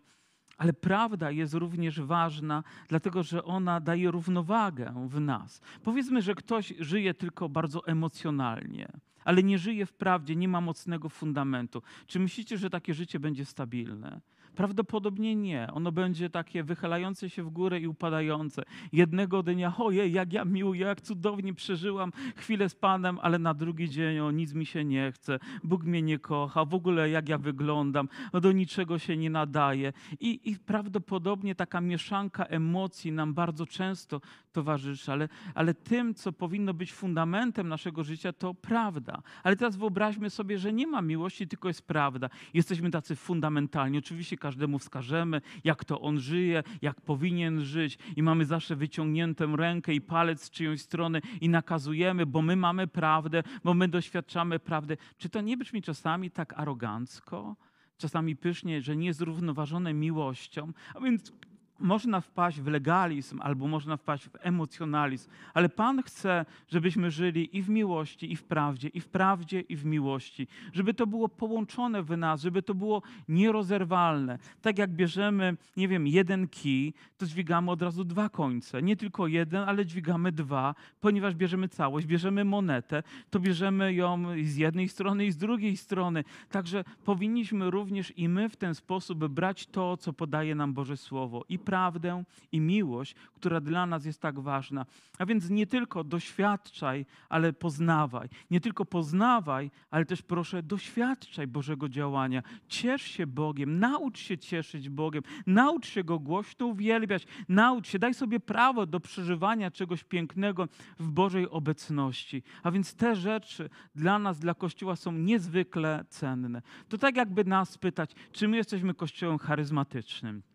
Ale 0.59 0.73
prawda 0.73 1.31
jest 1.31 1.55
również 1.55 2.01
ważna, 2.01 2.63
dlatego 2.89 3.23
że 3.23 3.45
ona 3.45 3.81
daje 3.81 4.11
równowagę 4.11 5.09
w 5.09 5.21
nas. 5.21 5.61
Powiedzmy, 5.83 6.23
że 6.23 6.35
ktoś 6.35 6.75
żyje 6.79 7.15
tylko 7.15 7.49
bardzo 7.49 7.87
emocjonalnie, 7.87 8.89
ale 9.25 9.43
nie 9.43 9.59
żyje 9.59 9.87
w 9.87 9.93
prawdzie, 9.93 10.37
nie 10.37 10.49
ma 10.49 10.61
mocnego 10.61 11.09
fundamentu. 11.09 11.83
Czy 12.07 12.21
myślicie, 12.21 12.59
że 12.59 12.71
takie 12.71 12.95
życie 12.95 13.21
będzie 13.21 13.45
stabilne? 13.45 14.21
Prawdopodobnie 14.59 15.37
nie. 15.37 15.69
Ono 15.73 15.93
będzie 15.93 16.31
takie 16.31 16.65
wychylające 16.65 17.31
się 17.31 17.43
w 17.43 17.51
górę 17.51 17.81
i 17.81 17.87
upadające. 17.87 18.63
Jednego 18.93 19.43
dnia, 19.43 19.75
ojej, 19.79 20.13
jak 20.13 20.33
ja 20.33 20.45
miłuję, 20.45 20.87
jak 20.87 21.01
cudownie 21.01 21.55
przeżyłam 21.55 22.13
chwilę 22.37 22.69
z 22.69 22.75
Panem, 22.75 23.19
ale 23.23 23.39
na 23.39 23.55
drugi 23.55 23.91
dzień, 23.91 24.19
o 24.19 24.31
nic 24.31 24.55
mi 24.55 24.67
się 24.67 24.85
nie 24.85 25.13
chce, 25.13 25.39
Bóg 25.65 25.85
mnie 25.85 26.03
nie 26.03 26.19
kocha, 26.19 26.65
w 26.65 26.75
ogóle 26.75 27.11
jak 27.11 27.29
ja 27.29 27.39
wyglądam, 27.39 28.09
no 28.33 28.41
do 28.41 28.53
niczego 28.53 28.99
się 28.99 29.17
nie 29.17 29.31
nadaje. 29.31 29.93
I, 30.21 30.51
I 30.51 30.57
prawdopodobnie 30.57 31.55
taka 31.55 31.81
mieszanka 31.81 32.45
emocji 32.45 33.13
nam 33.13 33.35
bardzo 33.35 33.67
często 33.67 34.21
towarzyszy, 34.59 35.13
ale, 35.13 35.29
ale 35.55 35.75
tym, 35.75 36.15
co 36.15 36.33
powinno 36.33 36.75
być 36.75 36.93
fundamentem 36.93 37.69
naszego 37.69 38.05
życia, 38.05 38.33
to 38.33 38.55
prawda. 38.55 39.23
Ale 39.43 39.57
teraz 39.57 39.77
wyobraźmy 39.77 40.31
sobie, 40.31 40.59
że 40.59 40.73
nie 40.73 40.87
ma 40.87 41.03
miłości, 41.03 41.49
tylko 41.49 41.69
jest 41.69 41.83
prawda. 41.87 42.31
Jesteśmy 42.55 42.91
tacy 42.91 43.17
fundamentalni. 43.17 43.99
Oczywiście 43.99 44.37
każdemu 44.37 44.79
wskażemy, 44.79 45.41
jak 45.65 45.85
to 45.85 46.01
on 46.01 46.21
żyje, 46.21 46.63
jak 46.83 47.01
powinien 47.01 47.61
żyć 47.61 47.99
i 48.17 48.23
mamy 48.23 48.45
zawsze 48.45 48.77
wyciągniętą 48.77 49.57
rękę 49.57 49.95
i 49.95 50.01
palec 50.01 50.43
z 50.43 50.51
czyjąś 50.51 50.81
strony 50.81 51.21
i 51.41 51.49
nakazujemy, 51.49 52.27
bo 52.27 52.43
my 52.43 52.57
mamy 52.57 52.87
prawdę, 52.87 53.43
bo 53.65 53.75
my 53.75 53.89
doświadczamy 53.89 54.59
prawdy. 54.59 54.97
Czy 55.19 55.29
to 55.29 55.41
nie 55.41 55.57
brzmi 55.57 55.83
czasami 55.83 56.31
tak 56.31 56.59
arogancko? 56.59 57.57
Czasami 57.99 58.37
pysznie, 58.37 58.83
że 58.83 58.97
niezrównoważone 58.97 59.95
miłością, 59.95 60.73
a 60.95 61.01
więc 61.01 61.33
można 61.79 62.21
wpaść 62.21 62.61
w 62.61 62.67
legalizm 62.67 63.41
albo 63.43 63.69
można 63.69 63.97
wpaść 63.97 64.25
w 64.25 64.37
emocjonalizm, 64.41 65.31
ale 65.55 65.69
Pan 65.69 66.03
chce, 66.03 66.47
żebyśmy 66.69 67.11
żyli 67.11 67.57
i 67.57 67.63
w 67.63 67.69
miłości, 67.69 68.33
i 68.33 68.37
w 68.37 68.45
prawdzie, 68.45 68.89
i 68.89 69.01
w 69.01 69.09
prawdzie, 69.09 69.61
i 69.61 69.77
w 69.77 69.85
miłości, 69.85 70.47
żeby 70.73 70.95
to 70.95 71.07
było 71.07 71.29
połączone 71.29 72.03
w 72.03 72.17
nas, 72.17 72.43
żeby 72.43 72.63
to 72.63 72.75
było 72.75 73.03
nierozerwalne. 73.29 74.39
Tak 74.63 74.79
jak 74.79 74.91
bierzemy, 74.91 75.57
nie 75.77 75.89
wiem, 75.89 76.07
jeden 76.07 76.49
kij, 76.49 76.95
to 77.19 77.27
dźwigamy 77.27 77.71
od 77.71 77.83
razu 77.83 78.05
dwa 78.05 78.29
końce. 78.29 78.83
Nie 78.83 78.97
tylko 78.97 79.27
jeden, 79.27 79.69
ale 79.69 79.87
dźwigamy 79.87 80.33
dwa, 80.33 80.75
ponieważ 81.01 81.35
bierzemy 81.35 81.69
całość, 81.69 82.07
bierzemy 82.07 82.45
monetę, 82.45 83.03
to 83.31 83.41
bierzemy 83.41 83.95
ją 83.95 84.25
z 84.43 84.57
jednej 84.57 84.89
strony 84.89 85.27
i 85.27 85.33
z 85.33 85.37
drugiej 85.37 85.77
strony. 85.77 86.25
Także 86.51 86.85
powinniśmy 87.05 87.71
również 87.71 88.13
i 88.19 88.29
my 88.29 88.49
w 88.49 88.57
ten 88.57 88.75
sposób 88.75 89.29
brać 89.29 89.67
to, 89.67 89.97
co 89.97 90.13
podaje 90.13 90.55
nam 90.55 90.73
Boże 90.73 90.97
Słowo. 90.97 91.45
I 91.49 91.59
prawdę 91.69 92.25
i 92.53 92.61
miłość, 92.61 93.15
która 93.35 93.61
dla 93.61 93.87
nas 93.87 94.05
jest 94.05 94.21
tak 94.21 94.41
ważna. 94.41 94.87
A 95.19 95.27
więc 95.27 95.51
nie 95.51 95.67
tylko 95.67 96.05
doświadczaj, 96.05 97.07
ale 97.29 97.53
poznawaj. 97.53 98.29
Nie 98.51 98.61
tylko 98.61 98.85
poznawaj, 98.85 99.71
ale 99.91 100.05
też 100.05 100.23
proszę 100.23 100.63
doświadczaj 100.63 101.47
Bożego 101.47 101.89
działania. 101.89 102.43
Ciesz 102.69 103.03
się 103.03 103.27
Bogiem, 103.27 103.79
naucz 103.79 104.19
się 104.19 104.39
cieszyć 104.39 104.89
Bogiem, 104.89 105.23
naucz 105.47 105.87
się 105.87 106.05
Go 106.05 106.19
głośno 106.19 106.67
uwielbiać, 106.67 107.27
naucz 107.49 107.89
się, 107.89 107.99
daj 107.99 108.15
sobie 108.15 108.41
prawo 108.41 108.87
do 108.87 109.01
przeżywania 109.01 109.71
czegoś 109.71 110.05
pięknego 110.05 110.69
w 110.99 111.11
Bożej 111.11 111.51
obecności. 111.51 112.43
A 112.63 112.71
więc 112.71 112.95
te 112.95 113.17
rzeczy 113.17 113.71
dla 113.95 114.19
nas, 114.19 114.39
dla 114.39 114.55
Kościoła 114.55 114.97
są 114.97 115.13
niezwykle 115.13 116.05
cenne. 116.09 116.63
To 116.89 116.99
tak 116.99 117.17
jakby 117.17 117.45
nas 117.45 117.79
pytać, 117.79 118.15
czy 118.33 118.49
my 118.49 118.57
jesteśmy 118.57 118.95
Kościołem 118.95 119.39
charyzmatycznym. 119.39 120.48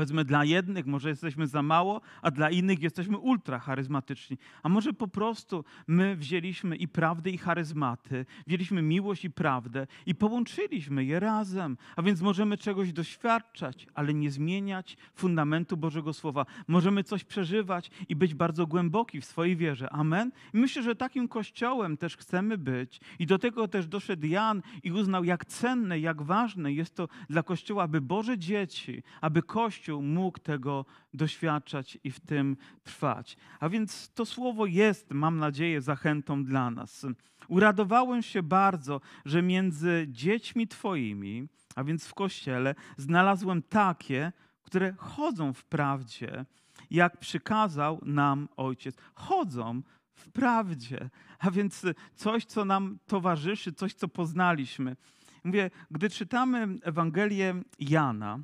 Powiedzmy, 0.00 0.24
dla 0.24 0.44
jednych 0.44 0.86
może 0.86 1.08
jesteśmy 1.08 1.46
za 1.46 1.62
mało, 1.62 2.00
a 2.22 2.30
dla 2.30 2.50
innych 2.50 2.82
jesteśmy 2.82 3.18
ultra 3.18 3.58
charyzmatyczni. 3.58 4.38
A 4.62 4.68
może 4.68 4.92
po 4.92 5.08
prostu 5.08 5.64
my 5.86 6.16
wzięliśmy 6.16 6.76
i 6.76 6.88
prawdę, 6.88 7.30
i 7.30 7.38
charyzmaty, 7.38 8.26
wzięliśmy 8.46 8.82
miłość 8.82 9.24
i 9.24 9.30
prawdę 9.30 9.86
i 10.06 10.14
połączyliśmy 10.14 11.04
je 11.04 11.20
razem. 11.20 11.76
A 11.96 12.02
więc 12.02 12.20
możemy 12.20 12.56
czegoś 12.56 12.92
doświadczać, 12.92 13.86
ale 13.94 14.14
nie 14.14 14.30
zmieniać 14.30 14.96
fundamentu 15.14 15.76
Bożego 15.76 16.12
Słowa. 16.12 16.46
Możemy 16.68 17.04
coś 17.04 17.24
przeżywać 17.24 17.90
i 18.08 18.16
być 18.16 18.34
bardzo 18.34 18.66
głęboki 18.66 19.20
w 19.20 19.24
swojej 19.24 19.56
wierze. 19.56 19.92
Amen. 19.92 20.32
I 20.54 20.56
myślę, 20.56 20.82
że 20.82 20.96
takim 20.96 21.28
kościołem 21.28 21.96
też 21.96 22.16
chcemy 22.16 22.58
być. 22.58 23.00
I 23.18 23.26
do 23.26 23.38
tego 23.38 23.68
też 23.68 23.86
doszedł 23.86 24.26
Jan 24.26 24.62
i 24.82 24.92
uznał, 24.92 25.24
jak 25.24 25.44
cenne, 25.44 26.00
jak 26.00 26.22
ważne 26.22 26.72
jest 26.72 26.94
to 26.94 27.08
dla 27.30 27.42
kościoła, 27.42 27.82
aby 27.82 28.00
Boże 28.00 28.38
dzieci, 28.38 29.02
aby 29.20 29.42
kościół, 29.42 29.89
Mógł 29.98 30.38
tego 30.38 30.84
doświadczać 31.14 31.98
i 32.04 32.10
w 32.10 32.20
tym 32.20 32.56
trwać. 32.82 33.36
A 33.60 33.68
więc 33.68 34.12
to 34.14 34.26
słowo 34.26 34.66
jest, 34.66 35.10
mam 35.10 35.38
nadzieję, 35.38 35.80
zachętą 35.80 36.44
dla 36.44 36.70
nas. 36.70 37.06
Uradowałem 37.48 38.22
się 38.22 38.42
bardzo, 38.42 39.00
że 39.24 39.42
między 39.42 40.06
dziećmi 40.08 40.68
Twoimi, 40.68 41.48
a 41.74 41.84
więc 41.84 42.06
w 42.06 42.14
kościele, 42.14 42.74
znalazłem 42.96 43.62
takie, 43.62 44.32
które 44.62 44.92
chodzą 44.98 45.52
w 45.52 45.64
prawdzie, 45.64 46.44
jak 46.90 47.16
przykazał 47.16 48.00
nam 48.02 48.48
Ojciec. 48.56 48.96
Chodzą 49.14 49.82
w 50.14 50.30
prawdzie, 50.30 51.10
a 51.38 51.50
więc 51.50 51.86
coś, 52.14 52.44
co 52.44 52.64
nam 52.64 52.98
towarzyszy, 53.06 53.72
coś, 53.72 53.94
co 53.94 54.08
poznaliśmy. 54.08 54.96
Mówię, 55.44 55.70
gdy 55.90 56.10
czytamy 56.10 56.68
Ewangelię 56.82 57.54
Jana, 57.78 58.38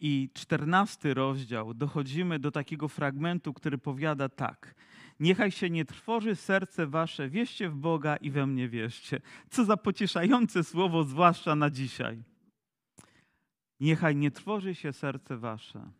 i 0.00 0.30
czternasty 0.34 1.14
rozdział 1.14 1.74
dochodzimy 1.74 2.38
do 2.38 2.50
takiego 2.50 2.88
fragmentu, 2.88 3.54
który 3.54 3.78
powiada 3.78 4.28
tak. 4.28 4.74
Niechaj 5.20 5.50
się 5.50 5.70
nie 5.70 5.84
trwoży 5.84 6.36
serce 6.36 6.86
wasze, 6.86 7.28
wierzcie 7.28 7.68
w 7.68 7.76
Boga 7.76 8.16
i 8.16 8.30
we 8.30 8.46
mnie 8.46 8.68
wierzcie. 8.68 9.20
Co 9.50 9.64
za 9.64 9.76
pocieszające 9.76 10.64
słowo, 10.64 11.04
zwłaszcza 11.04 11.54
na 11.54 11.70
dzisiaj. 11.70 12.22
Niechaj 13.80 14.16
nie 14.16 14.30
trwoży 14.30 14.74
się 14.74 14.92
serce 14.92 15.36
wasze. 15.36 15.90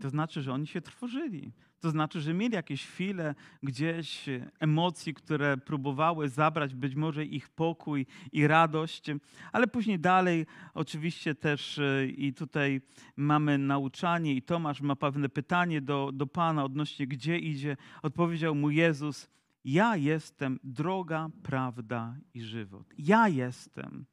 To 0.00 0.10
znaczy, 0.10 0.42
że 0.42 0.52
oni 0.52 0.66
się 0.66 0.80
trwożyli. 0.80 1.52
To 1.80 1.90
znaczy, 1.90 2.20
że 2.20 2.34
mieli 2.34 2.54
jakieś 2.54 2.86
chwile 2.86 3.34
gdzieś 3.62 4.26
emocji, 4.58 5.14
które 5.14 5.56
próbowały 5.56 6.28
zabrać 6.28 6.74
być 6.74 6.94
może 6.94 7.24
ich 7.24 7.48
pokój 7.48 8.06
i 8.32 8.46
radość, 8.46 9.06
ale 9.52 9.66
później 9.66 9.98
dalej 9.98 10.46
oczywiście 10.74 11.34
też 11.34 11.78
e, 11.78 12.06
i 12.06 12.34
tutaj 12.34 12.80
mamy 13.16 13.58
nauczanie 13.58 14.34
i 14.34 14.42
Tomasz 14.42 14.80
ma 14.80 14.96
pewne 14.96 15.28
pytanie 15.28 15.80
do, 15.80 16.10
do 16.12 16.26
Pana 16.26 16.64
odnośnie 16.64 17.06
gdzie 17.06 17.38
idzie. 17.38 17.76
Odpowiedział 18.02 18.54
mu 18.54 18.70
Jezus, 18.70 19.28
ja 19.64 19.96
jestem 19.96 20.58
droga, 20.64 21.28
prawda 21.42 22.16
i 22.34 22.42
żywot. 22.42 22.94
Ja 22.98 23.28
jestem. 23.28 24.06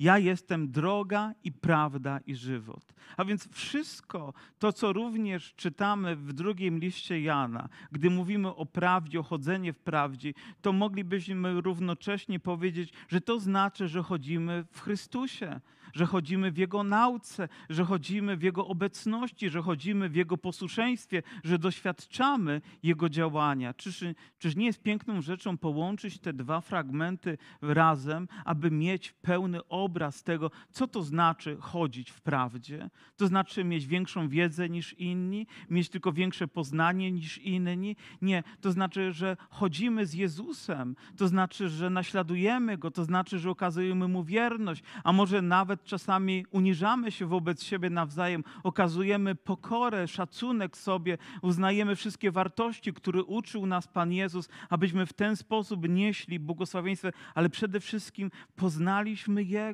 Ja 0.00 0.18
jestem 0.18 0.70
droga 0.70 1.34
i 1.44 1.52
prawda 1.52 2.20
i 2.26 2.34
żywot. 2.34 2.94
A 3.16 3.24
więc 3.24 3.48
wszystko 3.52 4.34
to, 4.58 4.72
co 4.72 4.92
również 4.92 5.54
czytamy 5.54 6.16
w 6.16 6.32
drugim 6.32 6.78
liście 6.78 7.20
Jana, 7.20 7.68
gdy 7.92 8.10
mówimy 8.10 8.54
o 8.54 8.66
prawdzie, 8.66 9.20
o 9.20 9.22
chodzeniu 9.22 9.72
w 9.72 9.78
prawdzie, 9.78 10.32
to 10.62 10.72
moglibyśmy 10.72 11.60
równocześnie 11.60 12.40
powiedzieć, 12.40 12.92
że 13.08 13.20
to 13.20 13.40
znaczy, 13.40 13.88
że 13.88 14.02
chodzimy 14.02 14.64
w 14.72 14.80
Chrystusie, 14.80 15.60
że 15.92 16.06
chodzimy 16.06 16.52
w 16.52 16.56
Jego 16.56 16.82
nauce, 16.82 17.48
że 17.70 17.84
chodzimy 17.84 18.36
w 18.36 18.42
Jego 18.42 18.66
obecności, 18.66 19.50
że 19.50 19.62
chodzimy 19.62 20.08
w 20.08 20.16
Jego 20.16 20.38
posłuszeństwie, 20.38 21.22
że 21.44 21.58
doświadczamy 21.58 22.60
Jego 22.82 23.08
działania. 23.08 23.74
Czyż, 23.74 24.04
czyż 24.38 24.56
nie 24.56 24.66
jest 24.66 24.82
piękną 24.82 25.20
rzeczą 25.20 25.58
połączyć 25.58 26.18
te 26.18 26.32
dwa 26.32 26.60
fragmenty 26.60 27.38
razem, 27.62 28.28
aby 28.44 28.70
mieć 28.70 29.12
pełny 29.12 29.68
obraz 29.68 29.81
tego, 30.24 30.50
co 30.70 30.88
to 30.88 31.02
znaczy 31.02 31.56
chodzić 31.60 32.10
w 32.10 32.20
prawdzie? 32.20 32.90
To 33.16 33.26
znaczy 33.26 33.64
mieć 33.64 33.86
większą 33.86 34.28
wiedzę 34.28 34.68
niż 34.68 34.92
inni, 34.92 35.46
mieć 35.70 35.88
tylko 35.88 36.12
większe 36.12 36.48
poznanie 36.48 37.12
niż 37.12 37.38
inni? 37.38 37.96
Nie, 38.22 38.42
to 38.60 38.72
znaczy, 38.72 39.12
że 39.12 39.36
chodzimy 39.50 40.06
z 40.06 40.14
Jezusem, 40.14 40.96
to 41.16 41.28
znaczy, 41.28 41.68
że 41.68 41.90
naśladujemy 41.90 42.78
Go, 42.78 42.90
to 42.90 43.04
znaczy, 43.04 43.38
że 43.38 43.50
okazujemy 43.50 44.08
Mu 44.08 44.24
wierność, 44.24 44.82
a 45.04 45.12
może 45.12 45.42
nawet 45.42 45.84
czasami 45.84 46.46
uniżamy 46.50 47.10
się 47.10 47.26
wobec 47.26 47.62
siebie 47.62 47.90
nawzajem, 47.90 48.44
okazujemy 48.62 49.34
pokorę, 49.34 50.08
szacunek 50.08 50.76
sobie, 50.76 51.18
uznajemy 51.42 51.96
wszystkie 51.96 52.30
wartości, 52.30 52.92
które 52.92 53.22
uczył 53.22 53.66
nas 53.66 53.88
Pan 53.88 54.12
Jezus, 54.12 54.48
abyśmy 54.70 55.06
w 55.06 55.12
ten 55.12 55.36
sposób 55.36 55.88
nieśli 55.88 56.38
błogosławieństwo, 56.38 57.08
ale 57.34 57.50
przede 57.50 57.80
wszystkim 57.80 58.30
poznaliśmy 58.56 59.42
Jego. 59.42 59.71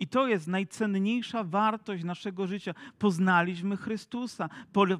I 0.00 0.08
to 0.08 0.28
jest 0.28 0.46
najcenniejsza 0.46 1.44
wartość 1.44 2.04
naszego 2.04 2.46
życia. 2.46 2.74
Poznaliśmy 2.98 3.76
Chrystusa, 3.76 4.48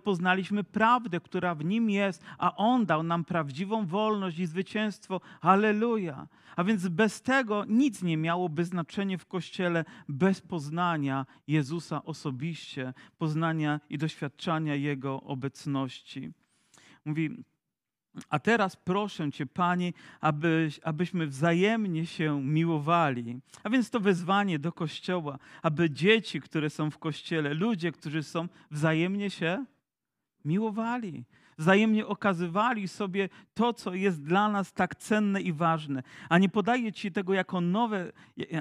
poznaliśmy 0.04 0.64
prawdę, 0.64 1.20
która 1.20 1.54
w 1.54 1.64
Nim 1.64 1.90
jest, 1.90 2.24
a 2.38 2.56
On 2.56 2.86
dał 2.86 3.02
nam 3.02 3.24
prawdziwą 3.24 3.86
wolność 3.86 4.38
i 4.38 4.46
zwycięstwo. 4.46 5.20
Halleluja. 5.42 6.28
A 6.56 6.64
więc 6.64 6.88
bez 6.88 7.22
tego 7.22 7.64
nic 7.64 8.02
nie 8.02 8.16
miałoby 8.16 8.64
znaczenia 8.64 9.18
w 9.18 9.26
Kościele, 9.26 9.84
bez 10.08 10.40
poznania 10.40 11.26
Jezusa 11.46 12.04
osobiście, 12.04 12.94
poznania 13.18 13.80
i 13.90 13.98
doświadczania 13.98 14.74
Jego 14.74 15.22
obecności. 15.22 16.32
Mówi, 17.04 17.44
a 18.28 18.38
teraz 18.38 18.76
proszę 18.76 19.32
Cię, 19.32 19.46
Panie, 19.46 19.92
abyś, 20.20 20.80
abyśmy 20.82 21.26
wzajemnie 21.26 22.06
się 22.06 22.42
miłowali. 22.42 23.40
A 23.62 23.70
więc 23.70 23.90
to 23.90 24.00
wezwanie 24.00 24.58
do 24.58 24.72
Kościoła, 24.72 25.38
aby 25.62 25.90
dzieci, 25.90 26.40
które 26.40 26.70
są 26.70 26.90
w 26.90 26.98
Kościele, 26.98 27.54
ludzie, 27.54 27.92
którzy 27.92 28.22
są, 28.22 28.48
wzajemnie 28.70 29.30
się 29.30 29.64
miłowali. 30.44 31.24
Wzajemnie 31.58 32.06
okazywali 32.06 32.88
sobie 32.88 33.28
to, 33.54 33.72
co 33.72 33.94
jest 33.94 34.22
dla 34.22 34.48
nas 34.48 34.72
tak 34.72 34.94
cenne 34.94 35.40
i 35.40 35.52
ważne. 35.52 36.02
A 36.28 36.38
nie 36.38 36.48
podaje 36.48 36.92
Ci 36.92 37.12
tego 37.12 37.34
jako 37.34 37.60
nowe, 37.60 38.12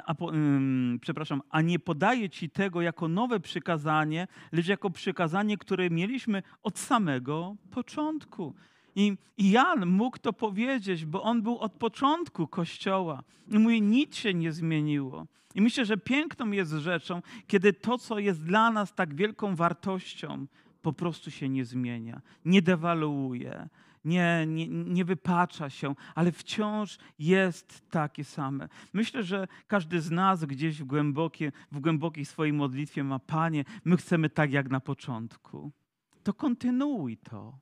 a, 0.06 0.14
um, 0.20 0.98
przepraszam, 1.02 1.42
a 1.50 1.62
nie 1.62 1.80
podaje 1.80 2.30
Ci 2.30 2.50
tego 2.50 2.82
jako 2.82 3.08
nowe 3.08 3.40
przykazanie, 3.40 4.28
lecz 4.52 4.68
jako 4.68 4.90
przykazanie, 4.90 5.58
które 5.58 5.90
mieliśmy 5.90 6.44
od 6.64 6.80
samego 6.80 7.56
początku. 7.72 8.54
I, 8.96 9.18
I 9.38 9.52
Jan 9.52 9.86
mógł 9.86 10.18
to 10.18 10.34
powiedzieć, 10.34 11.06
bo 11.06 11.24
on 11.24 11.42
był 11.42 11.58
od 11.58 11.74
początku 11.74 12.48
Kościoła. 12.48 13.24
I 13.52 13.60
mówi, 13.60 13.82
nic 13.82 14.16
się 14.16 14.34
nie 14.34 14.52
zmieniło. 14.52 15.26
I 15.56 15.62
myślę, 15.62 15.86
że 15.86 15.98
piękną 15.98 16.52
jest 16.52 16.72
rzeczą, 16.72 17.22
kiedy 17.48 17.74
to, 17.74 17.98
co 17.98 18.20
jest 18.20 18.44
dla 18.44 18.72
nas 18.72 18.94
tak 18.94 19.16
wielką 19.16 19.56
wartością, 19.56 20.48
po 20.82 20.94
prostu 20.94 21.32
się 21.32 21.50
nie 21.50 21.66
zmienia, 21.66 22.22
nie 22.46 22.62
dewaluuje, 22.62 23.70
nie, 24.06 24.46
nie, 24.48 24.68
nie 24.68 25.06
wypacza 25.06 25.70
się, 25.70 25.96
ale 26.16 26.32
wciąż 26.32 26.98
jest 27.20 27.90
takie 27.90 28.24
same. 28.24 28.70
Myślę, 28.94 29.24
że 29.24 29.48
każdy 29.68 30.02
z 30.02 30.12
nas 30.12 30.46
gdzieś 30.46 30.82
w, 30.82 30.86
głębokie, 30.86 31.52
w 31.72 31.80
głębokiej 31.80 32.26
swojej 32.26 32.54
modlitwie 32.54 33.04
ma 33.04 33.20
Panie, 33.20 33.66
my 33.86 33.98
chcemy 33.98 34.30
tak 34.30 34.54
jak 34.54 34.70
na 34.70 34.80
początku. 34.80 35.72
To 36.24 36.34
kontynuuj 36.34 37.18
to 37.18 37.58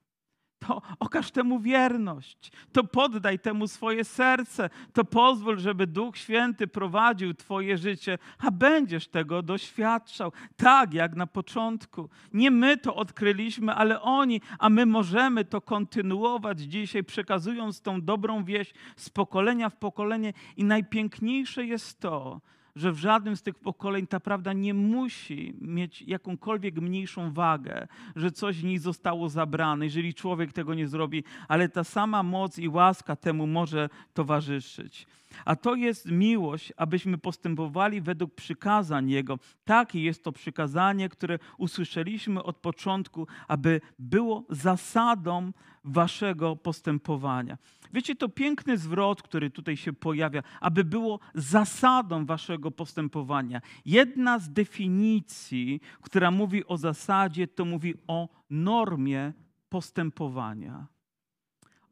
to 0.67 0.81
okaż 0.99 1.31
temu 1.31 1.59
wierność, 1.59 2.51
to 2.71 2.83
poddaj 2.83 3.39
temu 3.39 3.67
swoje 3.67 4.03
serce, 4.03 4.69
to 4.93 5.05
pozwól, 5.05 5.59
żeby 5.59 5.87
Duch 5.87 6.17
Święty 6.17 6.67
prowadził 6.67 7.33
Twoje 7.33 7.77
życie, 7.77 8.17
a 8.39 8.51
będziesz 8.51 9.07
tego 9.07 9.41
doświadczał, 9.41 10.31
tak 10.57 10.93
jak 10.93 11.15
na 11.15 11.27
początku. 11.27 12.09
Nie 12.33 12.51
my 12.51 12.77
to 12.77 12.95
odkryliśmy, 12.95 13.73
ale 13.73 14.01
oni, 14.01 14.41
a 14.59 14.69
my 14.69 14.85
możemy 14.85 15.45
to 15.45 15.61
kontynuować 15.61 16.59
dzisiaj, 16.59 17.03
przekazując 17.03 17.81
tą 17.81 18.01
dobrą 18.01 18.43
wieść 18.43 18.73
z 18.95 19.09
pokolenia 19.09 19.69
w 19.69 19.75
pokolenie. 19.75 20.33
I 20.57 20.63
najpiękniejsze 20.63 21.65
jest 21.65 21.99
to, 21.99 22.41
że 22.75 22.91
w 22.91 22.97
żadnym 22.97 23.35
z 23.35 23.41
tych 23.41 23.55
pokoleń 23.55 24.07
ta 24.07 24.19
prawda 24.19 24.53
nie 24.53 24.73
musi 24.73 25.53
mieć 25.61 26.01
jakąkolwiek 26.01 26.75
mniejszą 26.75 27.33
wagę, 27.33 27.87
że 28.15 28.31
coś 28.31 28.55
z 28.55 28.63
niej 28.63 28.77
zostało 28.77 29.29
zabrane, 29.29 29.85
jeżeli 29.85 30.13
człowiek 30.13 30.53
tego 30.53 30.73
nie 30.73 30.87
zrobi, 30.87 31.23
ale 31.47 31.69
ta 31.69 31.83
sama 31.83 32.23
moc 32.23 32.59
i 32.59 32.69
łaska 32.69 33.15
temu 33.15 33.47
może 33.47 33.89
towarzyszyć. 34.13 35.07
A 35.45 35.55
to 35.55 35.75
jest 35.75 36.11
miłość, 36.11 36.73
abyśmy 36.77 37.17
postępowali 37.17 38.01
według 38.01 38.35
przykazań 38.35 39.09
Jego. 39.09 39.39
Takie 39.65 40.03
jest 40.03 40.23
to 40.23 40.31
przykazanie, 40.31 41.09
które 41.09 41.39
usłyszeliśmy 41.57 42.43
od 42.43 42.57
początku, 42.57 43.27
aby 43.47 43.81
było 43.99 44.43
zasadą 44.49 45.51
waszego 45.83 46.55
postępowania. 46.55 47.57
Wiecie, 47.93 48.15
to 48.15 48.29
piękny 48.29 48.77
zwrot, 48.77 49.21
który 49.21 49.49
tutaj 49.49 49.77
się 49.77 49.93
pojawia, 49.93 50.43
aby 50.61 50.83
było 50.83 51.19
zasadą 51.35 52.25
waszego 52.25 52.71
postępowania. 52.71 53.61
Jedna 53.85 54.39
z 54.39 54.53
definicji, 54.53 55.81
która 56.01 56.31
mówi 56.31 56.65
o 56.65 56.77
zasadzie, 56.77 57.47
to 57.47 57.65
mówi 57.65 57.93
o 58.07 58.29
normie 58.49 59.33
postępowania. 59.69 60.87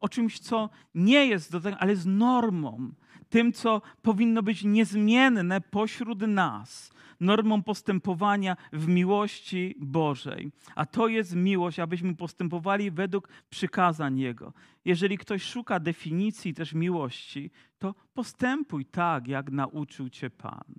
O 0.00 0.08
czymś, 0.08 0.38
co 0.38 0.70
nie 0.94 1.26
jest 1.26 1.52
do 1.52 1.60
tego, 1.60 1.78
ale 1.78 1.90
jest 1.90 2.06
normą 2.06 2.92
tym, 3.30 3.52
co 3.52 3.82
powinno 4.02 4.42
być 4.42 4.64
niezmienne 4.64 5.60
pośród 5.60 6.20
nas, 6.20 6.92
normą 7.20 7.62
postępowania 7.62 8.56
w 8.72 8.88
miłości 8.88 9.74
Bożej. 9.78 10.52
A 10.74 10.86
to 10.86 11.08
jest 11.08 11.36
miłość, 11.36 11.78
abyśmy 11.78 12.16
postępowali 12.16 12.90
według 12.90 13.28
przykazań 13.50 14.18
Jego. 14.18 14.52
Jeżeli 14.84 15.18
ktoś 15.18 15.42
szuka 15.42 15.80
definicji 15.80 16.54
też 16.54 16.72
miłości, 16.72 17.50
to 17.78 17.94
postępuj 18.14 18.84
tak, 18.86 19.28
jak 19.28 19.50
nauczył 19.50 20.08
Cię 20.08 20.30
Pan. 20.30 20.74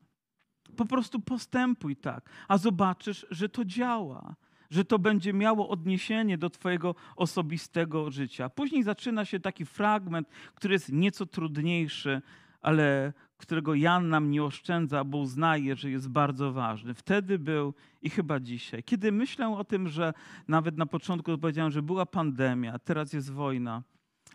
Po 0.77 0.85
prostu 0.85 1.19
postępuj 1.19 1.95
tak, 1.95 2.29
a 2.47 2.57
zobaczysz, 2.57 3.25
że 3.29 3.49
to 3.49 3.65
działa 3.65 4.35
że 4.71 4.85
to 4.85 4.99
będzie 4.99 5.33
miało 5.33 5.69
odniesienie 5.69 6.37
do 6.37 6.49
Twojego 6.49 6.95
osobistego 7.15 8.11
życia. 8.11 8.49
Później 8.49 8.83
zaczyna 8.83 9.25
się 9.25 9.39
taki 9.39 9.65
fragment, 9.65 10.29
który 10.55 10.73
jest 10.73 10.91
nieco 10.91 11.25
trudniejszy, 11.25 12.21
ale 12.61 13.13
którego 13.37 13.75
Jan 13.75 14.09
nam 14.09 14.31
nie 14.31 14.43
oszczędza, 14.43 15.03
bo 15.03 15.17
uznaje, 15.17 15.75
że 15.75 15.91
jest 15.91 16.09
bardzo 16.09 16.51
ważny. 16.51 16.93
Wtedy 16.93 17.39
był 17.39 17.73
i 18.01 18.09
chyba 18.09 18.39
dzisiaj. 18.39 18.83
Kiedy 18.83 19.11
myślę 19.11 19.57
o 19.57 19.63
tym, 19.63 19.87
że 19.87 20.13
nawet 20.47 20.77
na 20.77 20.85
początku 20.85 21.37
powiedziałem, 21.37 21.71
że 21.71 21.81
była 21.81 22.05
pandemia, 22.05 22.79
teraz 22.79 23.13
jest 23.13 23.31
wojna, 23.31 23.83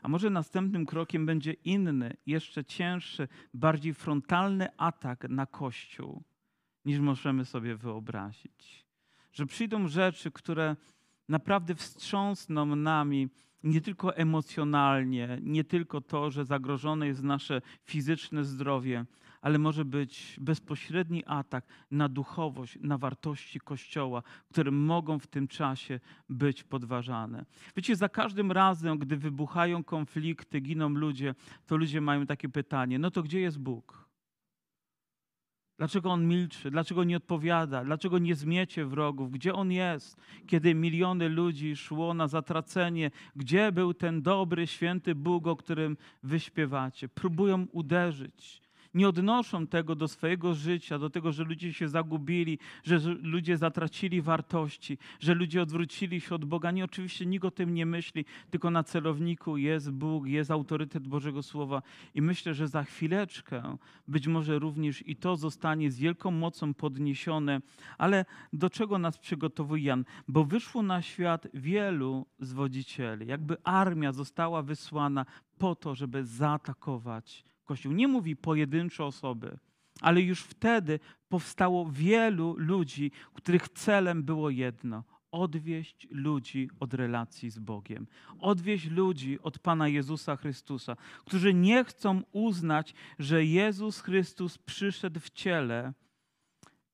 a 0.03 0.09
może 0.09 0.31
następnym 0.31 0.87
krokiem 0.87 1.27
będzie 1.27 1.53
inny, 1.53 2.17
jeszcze 2.27 2.65
cięższy, 2.65 3.29
bardziej 3.55 3.95
frontalny 3.95 4.69
atak 4.77 5.29
na 5.29 5.47
Kościół, 5.47 6.23
niż 6.85 6.99
możemy 6.99 7.45
sobie 7.45 7.77
wyobrazić. 7.77 8.86
Że 9.37 9.47
przyjdą 9.47 9.89
rzeczy, 9.89 10.31
które 10.31 10.77
naprawdę 11.29 11.75
wstrząsną 11.75 12.77
nami, 12.77 13.29
nie 13.63 13.81
tylko 13.81 14.17
emocjonalnie, 14.17 15.39
nie 15.43 15.65
tylko 15.65 16.01
to, 16.01 16.31
że 16.31 16.45
zagrożone 16.45 17.07
jest 17.07 17.23
nasze 17.23 17.63
fizyczne 17.85 18.45
zdrowie, 18.45 19.05
ale 19.41 19.59
może 19.59 19.85
być 19.85 20.37
bezpośredni 20.41 21.25
atak 21.27 21.67
na 21.91 22.09
duchowość, 22.09 22.79
na 22.81 22.99
wartości 22.99 23.61
Kościoła, 23.61 24.23
które 24.49 24.71
mogą 24.71 25.19
w 25.19 25.27
tym 25.27 25.49
czasie 25.49 26.01
być 26.29 26.65
podważane. 26.65 27.45
Wiecie, 27.77 27.97
za 27.97 28.09
każdym 28.09 28.53
razem, 28.53 28.99
gdy 28.99 29.17
wybuchają 29.17 29.85
konflikty, 29.85 30.61
giną 30.61 30.89
ludzie, 30.89 31.35
to 31.67 31.77
ludzie 31.77 32.01
mają 32.01 32.27
takie 32.27 32.49
pytanie: 32.49 32.99
no 32.99 33.11
to 33.11 33.23
gdzie 33.23 33.41
jest 33.41 33.59
Bóg? 33.59 34.06
Dlaczego 35.79 36.11
on 36.11 36.29
milczy? 36.29 36.71
Dlaczego 36.71 37.05
nie 37.05 37.17
odpowiada? 37.17 37.85
Dlaczego 37.85 38.19
nie 38.19 38.35
zmiecie 38.35 38.85
wrogów? 38.85 39.31
Gdzie 39.31 39.55
on 39.55 39.73
jest, 39.73 40.17
kiedy 40.47 40.75
miliony 40.75 41.29
ludzi 41.29 41.77
szło 41.77 42.15
na 42.15 42.29
zatracenie? 42.29 43.11
Gdzie 43.37 43.73
był 43.73 43.95
ten 43.95 44.23
dobry, 44.23 44.67
święty 44.67 45.15
Bóg, 45.15 45.47
o 45.47 45.57
którym 45.57 45.97
wy 46.23 46.41
śpiewacie? 46.41 47.09
Próbują 47.09 47.67
uderzyć 47.73 48.66
nie 48.97 49.09
odnoszą 49.09 49.67
tego 49.67 49.95
do 49.95 50.09
swojego 50.09 50.55
życia, 50.55 50.99
do 50.99 51.11
tego, 51.11 51.33
że 51.33 51.45
ludzie 51.45 51.73
się 51.73 51.89
zagubili, 51.89 52.59
że 52.85 52.99
ludzie 53.23 53.57
zatracili 53.57 54.23
wartości, 54.23 54.99
że 55.21 55.35
ludzie 55.35 55.63
odwrócili 55.63 56.21
się 56.21 56.35
od 56.35 56.45
Boga. 56.45 56.71
Nie, 56.71 56.85
oczywiście 56.85 57.27
nikt 57.27 57.45
o 57.45 57.51
tym 57.51 57.75
nie 57.75 57.87
myśli, 57.87 58.25
tylko 58.51 58.71
na 58.71 58.85
celowniku 58.85 59.57
jest 59.57 59.91
Bóg, 59.91 60.27
jest 60.27 60.51
autorytet 60.51 61.09
Bożego 61.09 61.43
Słowa. 61.43 61.83
I 62.15 62.23
myślę, 62.23 62.55
że 62.55 62.69
za 62.69 62.85
chwileczkę 62.85 63.77
być 64.09 64.27
może 64.27 64.59
również 64.59 65.09
i 65.09 65.17
to 65.17 65.37
zostanie 65.37 65.91
z 65.91 65.99
wielką 65.99 66.31
mocą 66.31 66.75
podniesione. 66.75 67.61
Ale 67.99 68.25
do 68.53 68.71
czego 68.71 68.99
nas 68.99 69.19
przygotowuje 69.19 69.85
Jan? 69.85 70.05
Bo 70.29 70.45
wyszło 70.45 70.83
na 70.83 71.03
świat 71.03 71.47
wielu 71.55 72.27
zwodzicieli. 72.39 73.27
Jakby 73.27 73.57
armia 73.65 74.13
została 74.13 74.63
wysłana 74.63 75.27
po 75.59 75.75
to, 75.75 75.95
żeby 75.95 76.25
zaatakować 76.25 77.45
Kościół 77.67 77.93
nie 77.93 78.09
mówi 78.09 78.37
pojedyncze 78.37 79.05
osoby, 79.05 79.59
ale 80.01 80.23
już 80.23 80.41
wtedy 80.43 81.01
powstało 81.29 81.91
wielu 81.91 82.55
ludzi, 82.59 83.11
których 83.35 83.69
celem 83.69 84.23
było 84.23 84.51
jedno 84.51 85.05
odwieść 85.31 86.09
ludzi 86.11 86.71
od 86.81 86.95
relacji 86.95 87.51
z 87.51 87.59
Bogiem, 87.59 88.07
odwieść 88.39 88.87
ludzi 88.91 89.39
od 89.43 89.59
Pana 89.59 89.89
Jezusa 89.89 90.37
Chrystusa, 90.37 90.97
którzy 91.25 91.55
nie 91.55 91.85
chcą 91.85 92.23
uznać, 92.33 92.95
że 93.19 93.45
Jezus 93.45 94.01
Chrystus 94.01 94.59
przyszedł 94.59 95.21
w 95.21 95.31
ciele, 95.31 95.93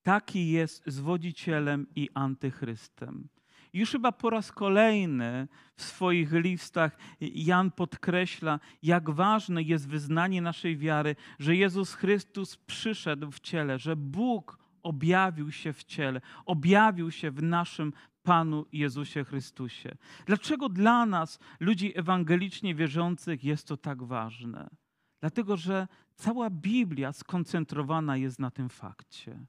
taki 0.03 0.51
jest 0.51 0.83
zwodzicielem 0.87 1.87
i 1.97 2.09
antychrystem. 2.15 3.29
Już 3.73 3.91
chyba 3.91 4.13
po 4.13 4.31
raz 4.31 4.53
kolejny 4.53 5.49
w 5.77 5.83
swoich 5.83 6.33
listach 6.33 6.97
Jan 7.21 7.71
podkreśla, 7.71 8.61
jak 8.83 9.11
ważne 9.11 9.63
jest 9.63 9.89
wyznanie 9.89 10.43
naszej 10.43 10.77
wiary, 10.77 11.17
że 11.39 11.57
Jezus 11.57 11.95
Chrystus 11.95 12.57
przyszedł 12.57 13.31
w 13.31 13.41
ciele, 13.41 13.79
że 13.79 13.97
Bóg 13.97 14.59
objawił 14.83 15.53
się 15.53 15.73
w 15.73 15.85
ciele, 15.85 16.21
objawił 16.47 17.11
się 17.11 17.31
w 17.31 17.43
naszym 17.43 17.93
Panu 18.23 18.67
Jezusie 18.73 19.25
Chrystusie. 19.25 19.97
Dlaczego 20.27 20.69
dla 20.69 21.07
nas, 21.07 21.39
ludzi 21.61 21.99
ewangelicznie 21.99 22.75
wierzących, 22.75 23.45
jest 23.45 23.69
to 23.69 23.77
tak 23.77 24.03
ważne? 24.03 24.71
Dlatego, 25.21 25.57
że 25.57 25.89
cała 26.15 26.51
Biblia 26.51 27.13
skoncentrowana 27.13 28.17
jest 28.17 28.39
na 28.39 28.51
tym 28.51 28.69
fakcie. 28.69 29.47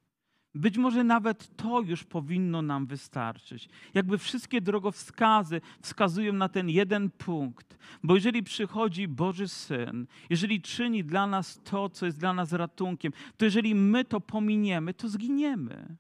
Być 0.56 0.78
może 0.78 1.04
nawet 1.04 1.56
to 1.56 1.82
już 1.82 2.04
powinno 2.04 2.62
nam 2.62 2.86
wystarczyć. 2.86 3.70
Jakby 3.94 4.18
wszystkie 4.18 4.62
drogowskazy 4.62 5.62
wskazują 5.82 6.34
na 6.34 6.50
ten 6.50 6.70
jeden 6.70 7.10
punkt. 7.10 7.78
Bo 8.04 8.16
jeżeli 8.16 8.44
przychodzi 8.44 9.08
Boży 9.08 9.48
Syn, 9.48 10.08
jeżeli 10.30 10.62
czyni 10.62 11.04
dla 11.04 11.28
nas 11.28 11.60
to, 11.63 11.89
co 11.89 12.06
jest 12.06 12.20
dla 12.20 12.34
nas 12.34 12.52
ratunkiem, 12.52 13.12
to 13.38 13.46
jeżeli 13.46 13.76
my 13.76 14.06
to 14.06 14.22
pominiemy, 14.22 14.94
to 14.94 15.10
zginiemy. 15.10 15.96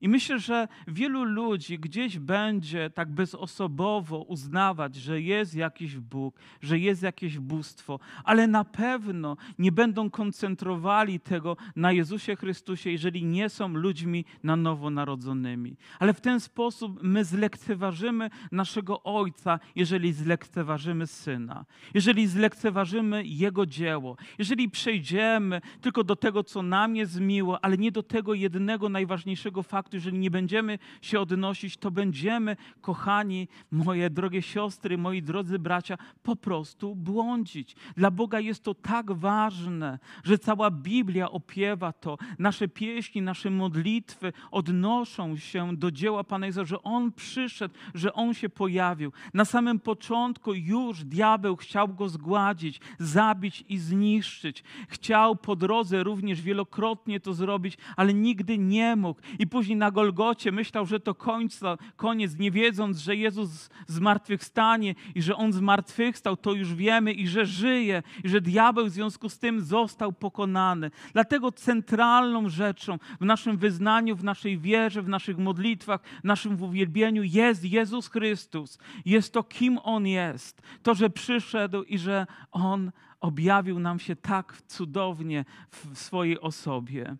I 0.00 0.08
myślę, 0.08 0.38
że 0.38 0.68
wielu 0.88 1.24
ludzi 1.24 1.78
gdzieś 1.78 2.18
będzie 2.18 2.90
tak 2.90 3.10
bezosobowo 3.10 4.18
uznawać, 4.22 4.94
że 4.94 5.20
jest 5.20 5.54
jakiś 5.54 5.98
Bóg, 5.98 6.40
że 6.62 6.78
jest 6.78 7.02
jakieś 7.02 7.38
bóstwo, 7.38 8.00
ale 8.24 8.46
na 8.46 8.64
pewno 8.64 9.36
nie 9.58 9.72
będą 9.72 10.10
koncentrowali 10.10 11.20
tego 11.20 11.56
na 11.76 11.92
Jezusie 11.92 12.36
Chrystusie, 12.36 12.90
jeżeli 12.90 13.24
nie 13.24 13.48
są 13.48 13.68
ludźmi 13.68 14.24
na 14.42 14.56
nowo 14.56 14.90
narodzonymi. 14.90 15.76
Ale 15.98 16.14
w 16.14 16.20
ten 16.20 16.40
sposób 16.40 17.02
my 17.02 17.24
zlekceważymy 17.24 18.30
naszego 18.52 19.02
Ojca, 19.02 19.60
jeżeli 19.76 20.12
zlekceważymy 20.12 21.06
Syna, 21.06 21.64
jeżeli 21.94 22.26
zlekceważymy 22.26 23.24
Jego 23.24 23.66
dzieło, 23.66 24.16
jeżeli 24.38 24.70
przejdziemy 24.70 25.60
tylko 25.80 26.04
do 26.04 26.16
tego, 26.16 26.44
co 26.44 26.62
nam 26.62 26.96
jest 26.96 27.20
miło, 27.20 27.64
ale 27.64 27.78
nie 27.78 27.92
do 27.92 28.02
tego 28.02 28.34
jednego 28.34 28.88
najważniejszego 28.88 29.62
faktu, 29.62 29.87
faktu, 29.88 29.96
jeżeli 29.96 30.18
nie 30.18 30.30
będziemy 30.30 30.78
się 31.02 31.20
odnosić, 31.20 31.76
to 31.76 31.90
będziemy, 31.90 32.56
kochani, 32.80 33.48
moje 33.70 34.10
drogie 34.10 34.42
siostry, 34.42 34.98
moi 34.98 35.22
drodzy 35.22 35.58
bracia, 35.58 35.98
po 36.22 36.36
prostu 36.36 36.94
błądzić. 36.94 37.76
Dla 37.96 38.10
Boga 38.10 38.40
jest 38.40 38.64
to 38.64 38.74
tak 38.74 39.12
ważne, 39.12 39.98
że 40.24 40.38
cała 40.38 40.70
Biblia 40.70 41.30
opiewa 41.30 41.92
to. 41.92 42.18
Nasze 42.38 42.68
pieśni, 42.68 43.22
nasze 43.22 43.50
modlitwy 43.50 44.32
odnoszą 44.50 45.36
się 45.36 45.76
do 45.76 45.90
dzieła 45.90 46.24
Pana 46.24 46.46
Jezusa, 46.46 46.64
że 46.64 46.82
On 46.82 47.12
przyszedł, 47.12 47.74
że 47.94 48.12
On 48.12 48.34
się 48.34 48.48
pojawił. 48.48 49.12
Na 49.34 49.44
samym 49.44 49.80
początku 49.80 50.54
już 50.54 51.04
diabeł 51.04 51.56
chciał 51.56 51.88
go 51.88 52.08
zgładzić, 52.08 52.80
zabić 52.98 53.64
i 53.68 53.78
zniszczyć. 53.78 54.64
Chciał 54.88 55.36
po 55.36 55.56
drodze 55.56 56.02
również 56.02 56.42
wielokrotnie 56.42 57.20
to 57.20 57.34
zrobić, 57.34 57.78
ale 57.96 58.14
nigdy 58.14 58.58
nie 58.58 58.96
mógł. 58.96 59.20
I 59.38 59.46
później 59.46 59.77
na 59.78 59.90
Golgocie 59.90 60.52
myślał, 60.52 60.86
że 60.86 61.00
to 61.00 61.14
końca, 61.14 61.78
koniec, 61.96 62.38
nie 62.38 62.50
wiedząc, 62.50 62.98
że 62.98 63.16
Jezus 63.16 63.70
zmartwychwstanie 63.86 64.94
i 65.14 65.22
że 65.22 65.36
On 65.36 65.52
zmartwychwstał, 65.52 66.36
to 66.36 66.52
już 66.52 66.74
wiemy 66.74 67.12
i 67.12 67.28
że 67.28 67.46
żyje, 67.46 68.02
i 68.24 68.28
że 68.28 68.40
diabeł 68.40 68.86
w 68.86 68.90
związku 68.90 69.28
z 69.28 69.38
tym 69.38 69.60
został 69.60 70.12
pokonany. 70.12 70.90
Dlatego 71.12 71.52
centralną 71.52 72.48
rzeczą 72.48 72.98
w 73.20 73.24
naszym 73.24 73.56
wyznaniu, 73.56 74.16
w 74.16 74.24
naszej 74.24 74.58
wierze, 74.58 75.02
w 75.02 75.08
naszych 75.08 75.38
modlitwach, 75.38 76.00
w 76.20 76.24
naszym 76.24 76.62
uwielbieniu 76.62 77.22
jest 77.22 77.64
Jezus 77.64 78.08
Chrystus. 78.08 78.78
Jest 79.04 79.32
to, 79.32 79.42
kim 79.42 79.78
On 79.82 80.06
jest. 80.06 80.62
To, 80.82 80.94
że 80.94 81.10
przyszedł 81.10 81.82
i 81.82 81.98
że 81.98 82.26
On 82.52 82.92
objawił 83.20 83.78
nam 83.78 83.98
się 83.98 84.16
tak 84.16 84.62
cudownie 84.66 85.44
w 85.70 85.98
swojej 85.98 86.40
osobie. 86.40 87.16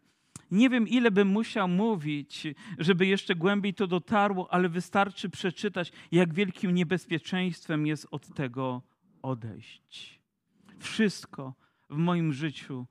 Nie 0.50 0.70
wiem, 0.70 0.88
ile 0.88 1.10
bym 1.10 1.28
musiał 1.28 1.68
mówić, 1.68 2.46
żeby 2.78 3.06
jeszcze 3.06 3.34
głębiej 3.34 3.74
to 3.74 3.86
dotarło, 3.86 4.52
ale 4.52 4.68
wystarczy 4.68 5.30
przeczytać, 5.30 5.92
jak 6.12 6.34
wielkim 6.34 6.74
niebezpieczeństwem 6.74 7.86
jest 7.86 8.06
od 8.10 8.34
tego 8.34 8.82
odejść. 9.22 10.20
Wszystko 10.78 11.54
w 11.90 11.96
moim 11.96 12.32
życiu 12.32 12.86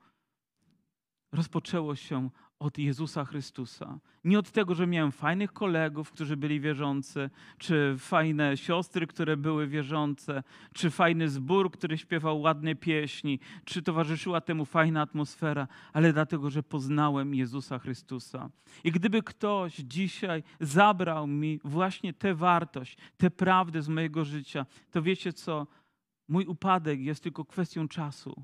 rozpoczęło 1.32 1.96
się 1.96 2.30
od 2.60 2.78
Jezusa 2.78 3.26
Chrystusa. 3.26 4.00
Nie 4.24 4.40
od 4.40 4.52
tego, 4.52 4.76
że 4.76 4.88
miałem 4.88 5.12
fajnych 5.12 5.54
kolegów, 5.54 6.12
którzy 6.12 6.38
byli 6.38 6.60
wierzący, 6.60 7.30
czy 7.58 7.96
fajne 7.98 8.58
siostry, 8.58 9.08
które 9.08 9.38
były 9.38 9.68
wierzące, 9.68 10.44
czy 10.74 10.90
fajny 10.90 11.30
zbór, 11.30 11.72
który 11.72 11.98
śpiewał 11.98 12.42
ładne 12.42 12.76
pieśni, 12.76 13.40
czy 13.66 13.82
towarzyszyła 13.82 14.42
temu 14.42 14.66
fajna 14.66 15.02
atmosfera, 15.02 15.68
ale 15.94 16.14
dlatego, 16.14 16.50
że 16.50 16.64
poznałem 16.64 17.36
Jezusa 17.36 17.80
Chrystusa. 17.80 18.50
I 18.84 18.92
gdyby 18.92 19.24
ktoś 19.24 19.76
dzisiaj 19.76 20.44
zabrał 20.60 21.28
mi 21.28 21.60
właśnie 21.64 22.14
tę 22.14 22.36
wartość, 22.36 22.98
tę 23.18 23.32
prawdę 23.32 23.82
z 23.82 23.90
mojego 23.90 24.26
życia, 24.26 24.66
to 24.92 25.02
wiecie 25.02 25.34
co? 25.34 25.68
Mój 26.28 26.46
upadek 26.46 27.00
jest 27.00 27.24
tylko 27.24 27.46
kwestią 27.46 27.88
czasu. 27.88 28.44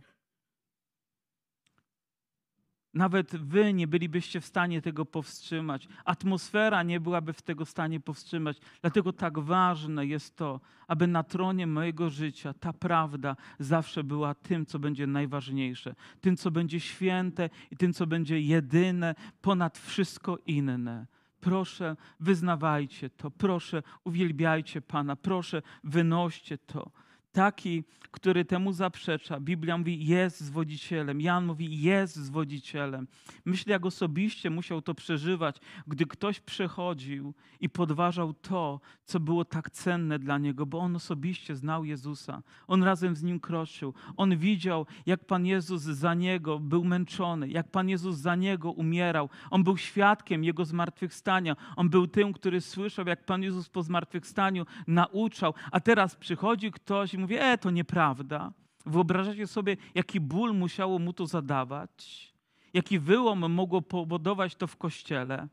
Nawet 2.93 3.35
wy 3.35 3.73
nie 3.73 3.87
bylibyście 3.87 4.41
w 4.41 4.45
stanie 4.45 4.81
tego 4.81 5.05
powstrzymać. 5.05 5.87
Atmosfera 6.05 6.83
nie 6.83 6.99
byłaby 6.99 7.33
w 7.33 7.41
tego 7.41 7.65
stanie 7.65 7.99
powstrzymać. 7.99 8.57
Dlatego 8.81 9.13
tak 9.13 9.39
ważne 9.39 10.05
jest 10.05 10.35
to, 10.35 10.59
aby 10.87 11.07
na 11.07 11.23
tronie 11.23 11.67
mojego 11.67 12.09
życia 12.09 12.53
ta 12.53 12.73
prawda 12.73 13.35
zawsze 13.59 14.03
była 14.03 14.35
tym, 14.35 14.65
co 14.65 14.79
będzie 14.79 15.07
najważniejsze, 15.07 15.95
tym, 16.21 16.37
co 16.37 16.51
będzie 16.51 16.79
święte 16.79 17.49
i 17.71 17.77
tym, 17.77 17.93
co 17.93 18.07
będzie 18.07 18.41
jedyne 18.41 19.15
ponad 19.41 19.77
wszystko 19.77 20.37
inne. 20.45 21.05
Proszę, 21.39 21.95
wyznawajcie 22.19 23.09
to, 23.09 23.31
proszę, 23.31 23.83
uwielbiajcie 24.03 24.81
Pana, 24.81 25.15
proszę, 25.15 25.61
wynoście 25.83 26.57
to 26.57 26.91
taki, 27.33 27.83
który 28.13 28.45
temu 28.45 28.73
zaprzecza. 28.73 29.39
Biblia 29.39 29.77
mówi, 29.77 30.05
jest 30.05 30.41
zwodzicielem. 30.41 31.21
Jan 31.21 31.45
mówi, 31.45 31.81
jest 31.81 32.15
zwodzicielem. 32.15 33.07
Myślę, 33.45 33.71
jak 33.71 33.85
osobiście 33.85 34.49
musiał 34.49 34.81
to 34.81 34.95
przeżywać, 34.95 35.57
gdy 35.87 36.05
ktoś 36.05 36.39
przechodził 36.39 37.33
i 37.59 37.69
podważał 37.69 38.33
to, 38.33 38.79
co 39.05 39.19
było 39.19 39.45
tak 39.45 39.69
cenne 39.69 40.19
dla 40.19 40.37
niego, 40.37 40.65
bo 40.65 40.79
on 40.79 40.95
osobiście 40.95 41.55
znał 41.55 41.85
Jezusa. 41.85 42.41
On 42.67 42.83
razem 42.83 43.15
z 43.15 43.23
nim 43.23 43.39
kroczył. 43.39 43.93
On 44.17 44.37
widział, 44.37 44.85
jak 45.05 45.25
Pan 45.25 45.45
Jezus 45.45 45.81
za 45.81 46.13
niego 46.13 46.59
był 46.59 46.83
męczony, 46.83 47.47
jak 47.47 47.71
Pan 47.71 47.89
Jezus 47.89 48.15
za 48.17 48.35
niego 48.35 48.71
umierał. 48.71 49.29
On 49.49 49.63
był 49.63 49.77
świadkiem 49.77 50.43
jego 50.43 50.65
zmartwychwstania. 50.65 51.55
On 51.75 51.89
był 51.89 52.07
tym, 52.07 52.33
który 52.33 52.61
słyszał, 52.61 53.07
jak 53.07 53.25
Pan 53.25 53.43
Jezus 53.43 53.69
po 53.69 53.83
zmartwychwstaniu 53.83 54.65
nauczał. 54.87 55.53
A 55.71 55.79
teraz 55.79 56.15
przychodzi 56.15 56.71
ktoś 56.71 57.13
i 57.13 57.22
mówi, 57.23 57.35
e, 57.39 57.57
to 57.57 57.71
nieprawda. 57.71 58.53
Wyobrażacie 58.85 59.47
sobie, 59.47 59.77
jaki 59.95 60.19
ból 60.19 60.53
musiało 60.53 60.99
mu 60.99 61.13
to 61.13 61.25
zadawać? 61.25 62.33
Jaki 62.73 62.99
wyłom 62.99 63.51
mogło 63.51 63.81
powodować 63.81 64.55
to 64.55 64.67
w 64.67 64.77
kościele? 64.77 65.47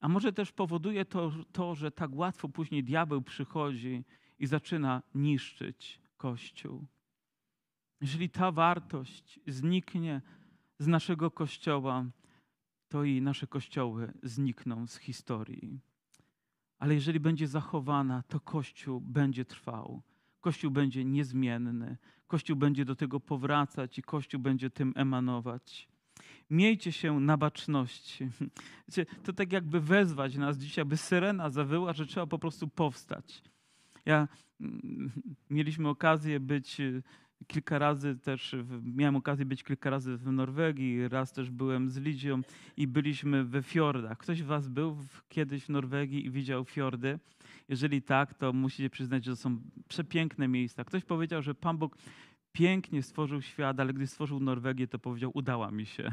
A 0.00 0.08
może 0.08 0.32
też 0.32 0.52
powoduje 0.52 1.04
to, 1.04 1.32
to, 1.52 1.74
że 1.74 1.90
tak 1.90 2.10
łatwo 2.14 2.48
później 2.48 2.84
diabeł 2.84 3.22
przychodzi 3.22 4.04
i 4.38 4.46
zaczyna 4.46 5.02
niszczyć 5.14 6.00
Kościół. 6.16 6.86
Jeżeli 8.00 8.30
ta 8.30 8.52
wartość 8.52 9.40
zniknie 9.46 10.22
z 10.78 10.86
naszego 10.86 11.30
Kościoła, 11.30 12.04
to 12.88 13.04
i 13.04 13.22
nasze 13.22 13.46
kościoły 13.46 14.12
znikną 14.22 14.86
z 14.86 14.96
historii. 14.96 15.80
Ale 16.78 16.94
jeżeli 16.94 17.20
będzie 17.20 17.46
zachowana, 17.46 18.22
to 18.28 18.40
Kościół 18.40 19.00
będzie 19.00 19.44
trwał. 19.44 20.02
Kościół 20.40 20.70
będzie 20.70 21.04
niezmienny, 21.04 21.96
Kościół 22.26 22.56
będzie 22.56 22.84
do 22.84 22.96
tego 22.96 23.20
powracać 23.20 23.98
i 23.98 24.02
Kościół 24.02 24.40
będzie 24.40 24.70
tym 24.70 24.92
emanować. 24.96 25.88
Miejcie 26.50 26.92
się 26.92 27.20
na 27.20 27.36
baczności. 27.36 28.28
Wiecie, 28.88 29.06
to 29.24 29.32
tak 29.32 29.52
jakby 29.52 29.80
wezwać 29.80 30.36
nas 30.36 30.58
dzisiaj, 30.58 30.84
by 30.84 30.96
syrena 30.96 31.50
zawyła, 31.50 31.92
że 31.92 32.06
trzeba 32.06 32.26
po 32.26 32.38
prostu 32.38 32.68
powstać. 32.68 33.42
Ja 34.06 34.28
mm, 34.60 35.12
mieliśmy 35.50 35.88
okazję 35.88 36.40
być 36.40 36.80
y, 36.80 37.02
kilka 37.46 37.78
razy 37.78 38.16
też, 38.16 38.56
miałem 38.84 39.16
okazję 39.16 39.44
być 39.44 39.64
kilka 39.64 39.90
razy 39.90 40.16
w 40.16 40.32
Norwegii, 40.32 41.08
raz 41.08 41.32
też 41.32 41.50
byłem 41.50 41.90
z 41.90 41.96
Lidzią 41.96 42.40
i 42.76 42.86
byliśmy 42.86 43.44
we 43.44 43.62
fiordach. 43.62 44.18
Ktoś 44.18 44.38
z 44.38 44.42
was 44.42 44.68
był 44.68 44.96
kiedyś 45.28 45.64
w 45.64 45.68
Norwegii 45.68 46.26
i 46.26 46.30
widział 46.30 46.64
fiordy? 46.64 47.18
Jeżeli 47.68 48.02
tak, 48.02 48.34
to 48.34 48.52
musicie 48.52 48.90
przyznać, 48.90 49.24
że 49.24 49.30
to 49.30 49.36
są 49.36 49.60
przepiękne 49.88 50.48
miejsca. 50.48 50.84
Ktoś 50.84 51.04
powiedział, 51.04 51.42
że 51.42 51.54
Pan 51.54 51.78
Bóg 51.78 51.96
pięknie 52.52 53.02
stworzył 53.02 53.42
świat, 53.42 53.80
ale 53.80 53.92
gdy 53.92 54.06
stworzył 54.06 54.40
Norwegię, 54.40 54.88
to 54.88 54.98
powiedział, 54.98 55.30
udała 55.34 55.70
mi 55.70 55.86
się. 55.86 56.12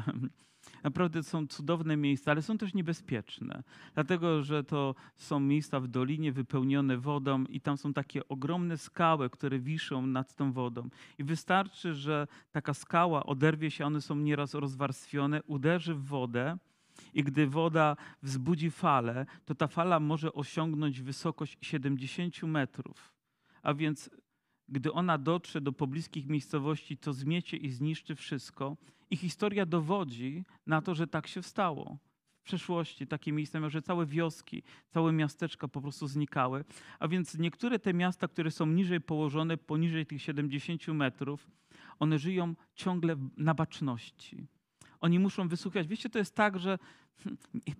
Naprawdę 0.84 1.22
są 1.22 1.46
cudowne 1.46 1.96
miejsca, 1.96 2.30
ale 2.30 2.42
są 2.42 2.58
też 2.58 2.74
niebezpieczne, 2.74 3.62
dlatego 3.94 4.42
że 4.42 4.64
to 4.64 4.94
są 5.16 5.40
miejsca 5.40 5.80
w 5.80 5.88
dolinie 5.88 6.32
wypełnione 6.32 6.98
wodą 6.98 7.44
i 7.44 7.60
tam 7.60 7.76
są 7.76 7.92
takie 7.92 8.28
ogromne 8.28 8.78
skały, 8.78 9.30
które 9.30 9.58
wiszą 9.58 10.06
nad 10.06 10.34
tą 10.34 10.52
wodą. 10.52 10.88
I 11.18 11.24
wystarczy, 11.24 11.94
że 11.94 12.26
taka 12.52 12.74
skała 12.74 13.26
oderwie 13.26 13.70
się, 13.70 13.86
one 13.86 14.00
są 14.00 14.16
nieraz 14.16 14.54
rozwarstwione, 14.54 15.42
uderzy 15.42 15.94
w 15.94 16.04
wodę 16.04 16.58
i 17.14 17.24
gdy 17.24 17.46
woda 17.46 17.96
wzbudzi 18.22 18.70
falę, 18.70 19.26
to 19.44 19.54
ta 19.54 19.66
fala 19.66 20.00
może 20.00 20.32
osiągnąć 20.32 21.02
wysokość 21.02 21.58
70 21.60 22.42
metrów. 22.42 23.14
A 23.62 23.74
więc 23.74 24.10
gdy 24.68 24.92
ona 24.92 25.18
dotrze 25.18 25.60
do 25.60 25.72
pobliskich 25.72 26.26
miejscowości, 26.26 26.96
to 26.96 27.12
zmiecie 27.12 27.56
i 27.56 27.70
zniszczy 27.70 28.14
wszystko. 28.14 28.76
I 29.10 29.16
historia 29.16 29.66
dowodzi 29.66 30.44
na 30.66 30.82
to, 30.82 30.94
że 30.94 31.06
tak 31.06 31.26
się 31.26 31.42
stało. 31.42 31.98
W 32.40 32.42
przeszłości 32.42 33.06
takie 33.06 33.32
miejsca 33.32 33.60
miały, 33.60 33.70
że 33.70 33.82
całe 33.82 34.06
wioski, 34.06 34.62
całe 34.88 35.12
miasteczka 35.12 35.68
po 35.68 35.80
prostu 35.80 36.06
znikały. 36.06 36.64
A 36.98 37.08
więc 37.08 37.38
niektóre 37.38 37.78
te 37.78 37.94
miasta, 37.94 38.28
które 38.28 38.50
są 38.50 38.66
niżej 38.66 39.00
położone, 39.00 39.56
poniżej 39.56 40.06
tych 40.06 40.22
70 40.22 40.88
metrów, 40.88 41.50
one 41.98 42.18
żyją 42.18 42.54
ciągle 42.74 43.16
na 43.36 43.54
baczności. 43.54 44.46
Oni 45.00 45.18
muszą 45.18 45.48
wysłuchać. 45.48 45.86
Wiecie, 45.86 46.10
to 46.10 46.18
jest 46.18 46.34
tak, 46.34 46.58
że 46.58 46.78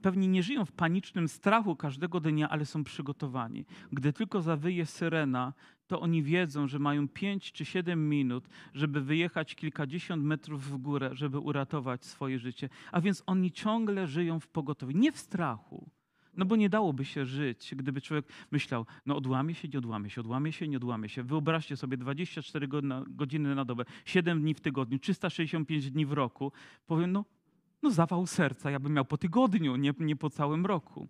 pewnie 0.03 0.29
nie 0.29 0.42
żyją 0.42 0.64
w 0.64 0.72
panicznym 0.72 1.29
strachu 1.29 1.77
każdego 1.77 2.20
dnia, 2.20 2.49
ale 2.49 2.66
są 2.66 2.85
przygotowani. 2.85 3.64
Gdy 3.92 4.12
tylko 4.12 4.42
zawyje 4.42 4.87
syrena, 4.87 5.53
to 5.87 6.01
oni 6.01 6.22
wiedzą, 6.22 6.66
że 6.66 6.79
mają 6.79 7.09
5 7.09 7.53
czy 7.53 7.64
7 7.64 8.09
minut, 8.09 8.49
żeby 8.75 9.01
wyjechać 9.01 9.55
kilkadziesiąt 9.55 10.25
metrów 10.25 10.64
w 10.64 10.77
górę, 10.77 11.11
żeby 11.12 11.38
uratować 11.38 12.05
swoje 12.05 12.38
życie. 12.38 12.68
A 12.92 13.01
więc 13.01 13.22
oni 13.27 13.53
ciągle 13.53 14.07
żyją 14.07 14.40
w 14.40 14.49
pogotowiu, 14.49 14.99
nie 14.99 15.12
w 15.12 15.18
strachu. 15.18 15.90
No 16.37 16.44
bo 16.44 16.57
nie 16.57 16.68
dałoby 16.68 17.05
się 17.05 17.27
żyć, 17.27 17.75
gdyby 17.77 18.01
człowiek 18.01 18.27
myślał, 18.51 18.87
no 19.07 19.16
odłamie 19.16 19.55
się, 19.55 19.68
nie 19.68 19.79
odłamie 19.79 20.11
się, 20.11 20.20
odłamie 20.20 20.53
się, 20.53 20.68
nie 20.68 20.77
odłamie 20.77 21.09
się. 21.09 21.22
Wyobraźcie 21.22 21.77
sobie 21.77 21.96
24 21.96 22.68
godziny 23.09 23.55
na 23.55 23.64
dobę, 23.64 23.85
7 24.05 24.40
dni 24.40 24.55
w 24.55 24.61
tygodniu, 24.61 24.99
365 24.99 25.90
dni 25.90 26.07
w 26.07 26.12
roku. 26.12 26.53
Powiem, 26.87 27.12
no, 27.12 27.25
no 27.87 27.92
zawał 27.92 28.27
serca 28.27 28.70
ja 28.70 28.81
bym 28.81 28.92
miał 28.92 29.05
po 29.05 29.18
tygodniu, 29.18 29.77
nie, 29.77 29.92
nie 29.99 30.16
po 30.16 30.31
całym 30.31 30.66
roku. 30.66 31.09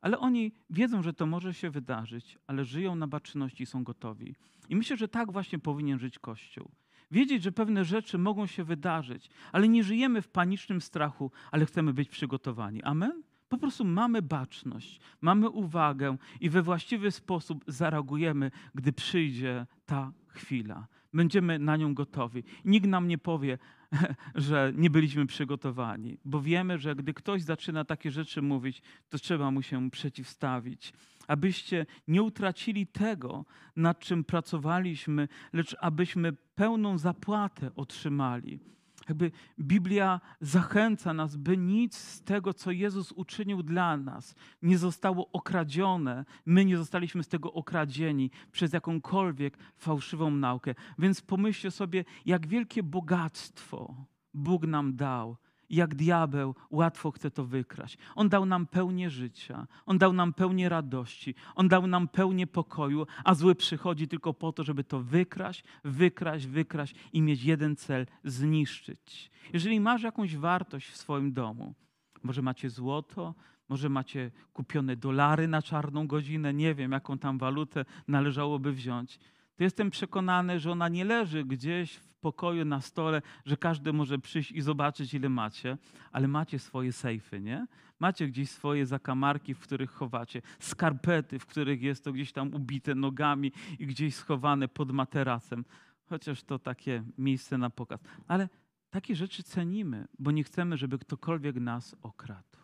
Ale 0.00 0.18
oni 0.18 0.52
wiedzą, 0.70 1.02
że 1.02 1.12
to 1.12 1.26
może 1.26 1.54
się 1.54 1.70
wydarzyć, 1.70 2.38
ale 2.46 2.64
żyją 2.64 2.96
na 2.96 3.06
baczności 3.06 3.62
i 3.62 3.66
są 3.66 3.84
gotowi. 3.84 4.34
I 4.68 4.76
myślę, 4.76 4.96
że 4.96 5.08
tak 5.08 5.32
właśnie 5.32 5.58
powinien 5.58 5.98
żyć 5.98 6.18
Kościół. 6.18 6.70
Wiedzieć, 7.10 7.42
że 7.42 7.52
pewne 7.52 7.84
rzeczy 7.84 8.18
mogą 8.18 8.46
się 8.46 8.64
wydarzyć, 8.64 9.30
ale 9.52 9.68
nie 9.68 9.84
żyjemy 9.84 10.22
w 10.22 10.28
panicznym 10.28 10.80
strachu, 10.80 11.30
ale 11.50 11.66
chcemy 11.66 11.92
być 11.92 12.08
przygotowani. 12.08 12.82
Amen? 12.82 13.22
Po 13.48 13.58
prostu 13.58 13.84
mamy 13.84 14.22
baczność, 14.22 15.00
mamy 15.20 15.48
uwagę 15.48 16.16
i 16.40 16.50
we 16.50 16.62
właściwy 16.62 17.10
sposób 17.10 17.64
zareagujemy, 17.66 18.50
gdy 18.74 18.92
przyjdzie 18.92 19.66
ta 19.86 20.12
chwila. 20.28 20.86
Będziemy 21.12 21.58
na 21.58 21.76
nią 21.76 21.94
gotowi. 21.94 22.44
Nikt 22.64 22.86
nam 22.86 23.08
nie 23.08 23.18
powie, 23.18 23.58
że 24.34 24.72
nie 24.76 24.90
byliśmy 24.90 25.26
przygotowani, 25.26 26.18
bo 26.24 26.40
wiemy, 26.40 26.78
że 26.78 26.94
gdy 26.94 27.14
ktoś 27.14 27.42
zaczyna 27.42 27.84
takie 27.84 28.10
rzeczy 28.10 28.42
mówić, 28.42 28.82
to 29.08 29.18
trzeba 29.18 29.50
mu 29.50 29.62
się 29.62 29.90
przeciwstawić. 29.90 30.92
Abyście 31.28 31.86
nie 32.08 32.22
utracili 32.22 32.86
tego, 32.86 33.44
nad 33.76 33.98
czym 33.98 34.24
pracowaliśmy, 34.24 35.28
lecz 35.52 35.76
abyśmy 35.80 36.32
pełną 36.32 36.98
zapłatę 36.98 37.70
otrzymali. 37.74 38.60
Jakby 39.08 39.30
Biblia 39.58 40.20
zachęca 40.40 41.14
nas, 41.14 41.36
by 41.36 41.56
nic 41.56 41.96
z 41.96 42.22
tego, 42.22 42.54
co 42.54 42.70
Jezus 42.70 43.12
uczynił 43.12 43.62
dla 43.62 43.96
nas, 43.96 44.34
nie 44.62 44.78
zostało 44.78 45.32
okradzione. 45.32 46.24
My 46.46 46.64
nie 46.64 46.76
zostaliśmy 46.76 47.22
z 47.22 47.28
tego 47.28 47.52
okradzieni 47.52 48.30
przez 48.52 48.72
jakąkolwiek 48.72 49.58
fałszywą 49.76 50.30
naukę. 50.30 50.74
Więc 50.98 51.20
pomyślcie 51.20 51.70
sobie, 51.70 52.04
jak 52.26 52.46
wielkie 52.46 52.82
bogactwo 52.82 53.94
Bóg 54.34 54.66
nam 54.66 54.96
dał 54.96 55.36
jak 55.70 55.94
diabeł 55.94 56.54
łatwo 56.70 57.10
chce 57.10 57.30
to 57.30 57.44
wykraść. 57.44 57.98
On 58.14 58.28
dał 58.28 58.46
nam 58.46 58.66
pełnię 58.66 59.10
życia, 59.10 59.66
on 59.86 59.98
dał 59.98 60.12
nam 60.12 60.32
pełnię 60.32 60.68
radości, 60.68 61.34
on 61.54 61.68
dał 61.68 61.86
nam 61.86 62.08
pełnię 62.08 62.46
pokoju, 62.46 63.06
a 63.24 63.34
zły 63.34 63.54
przychodzi 63.54 64.08
tylko 64.08 64.34
po 64.34 64.52
to, 64.52 64.62
żeby 64.62 64.84
to 64.84 65.00
wykraść, 65.00 65.64
wykraść, 65.84 66.46
wykraść 66.46 66.94
i 67.12 67.22
mieć 67.22 67.42
jeden 67.42 67.76
cel 67.76 68.06
zniszczyć. 68.24 69.30
Jeżeli 69.52 69.80
masz 69.80 70.02
jakąś 70.02 70.36
wartość 70.36 70.88
w 70.88 70.96
swoim 70.96 71.32
domu, 71.32 71.74
może 72.22 72.42
macie 72.42 72.70
złoto, 72.70 73.34
może 73.68 73.88
macie 73.88 74.30
kupione 74.52 74.96
dolary 74.96 75.48
na 75.48 75.62
czarną 75.62 76.06
godzinę, 76.06 76.54
nie 76.54 76.74
wiem, 76.74 76.92
jaką 76.92 77.18
tam 77.18 77.38
walutę 77.38 77.84
należałoby 78.08 78.72
wziąć 78.72 79.18
to 79.56 79.64
jestem 79.64 79.90
przekonany, 79.90 80.60
że 80.60 80.72
ona 80.72 80.88
nie 80.88 81.04
leży 81.04 81.44
gdzieś 81.44 81.94
w 81.94 82.14
pokoju 82.14 82.64
na 82.64 82.80
stole, 82.80 83.22
że 83.44 83.56
każdy 83.56 83.92
może 83.92 84.18
przyjść 84.18 84.52
i 84.52 84.60
zobaczyć, 84.60 85.14
ile 85.14 85.28
macie, 85.28 85.78
ale 86.12 86.28
macie 86.28 86.58
swoje 86.58 86.92
sejfy, 86.92 87.40
nie? 87.40 87.66
Macie 88.00 88.26
gdzieś 88.26 88.50
swoje 88.50 88.86
zakamarki, 88.86 89.54
w 89.54 89.60
których 89.60 89.90
chowacie, 89.90 90.42
skarpety, 90.58 91.38
w 91.38 91.46
których 91.46 91.82
jest 91.82 92.04
to 92.04 92.12
gdzieś 92.12 92.32
tam 92.32 92.54
ubite 92.54 92.94
nogami 92.94 93.52
i 93.78 93.86
gdzieś 93.86 94.14
schowane 94.14 94.68
pod 94.68 94.92
materacem. 94.92 95.64
Chociaż 96.08 96.42
to 96.42 96.58
takie 96.58 97.02
miejsce 97.18 97.58
na 97.58 97.70
pokaz. 97.70 98.00
Ale 98.28 98.48
takie 98.90 99.16
rzeczy 99.16 99.42
cenimy, 99.42 100.08
bo 100.18 100.30
nie 100.30 100.44
chcemy, 100.44 100.76
żeby 100.76 100.98
ktokolwiek 100.98 101.56
nas 101.56 101.96
okradł. 102.02 102.58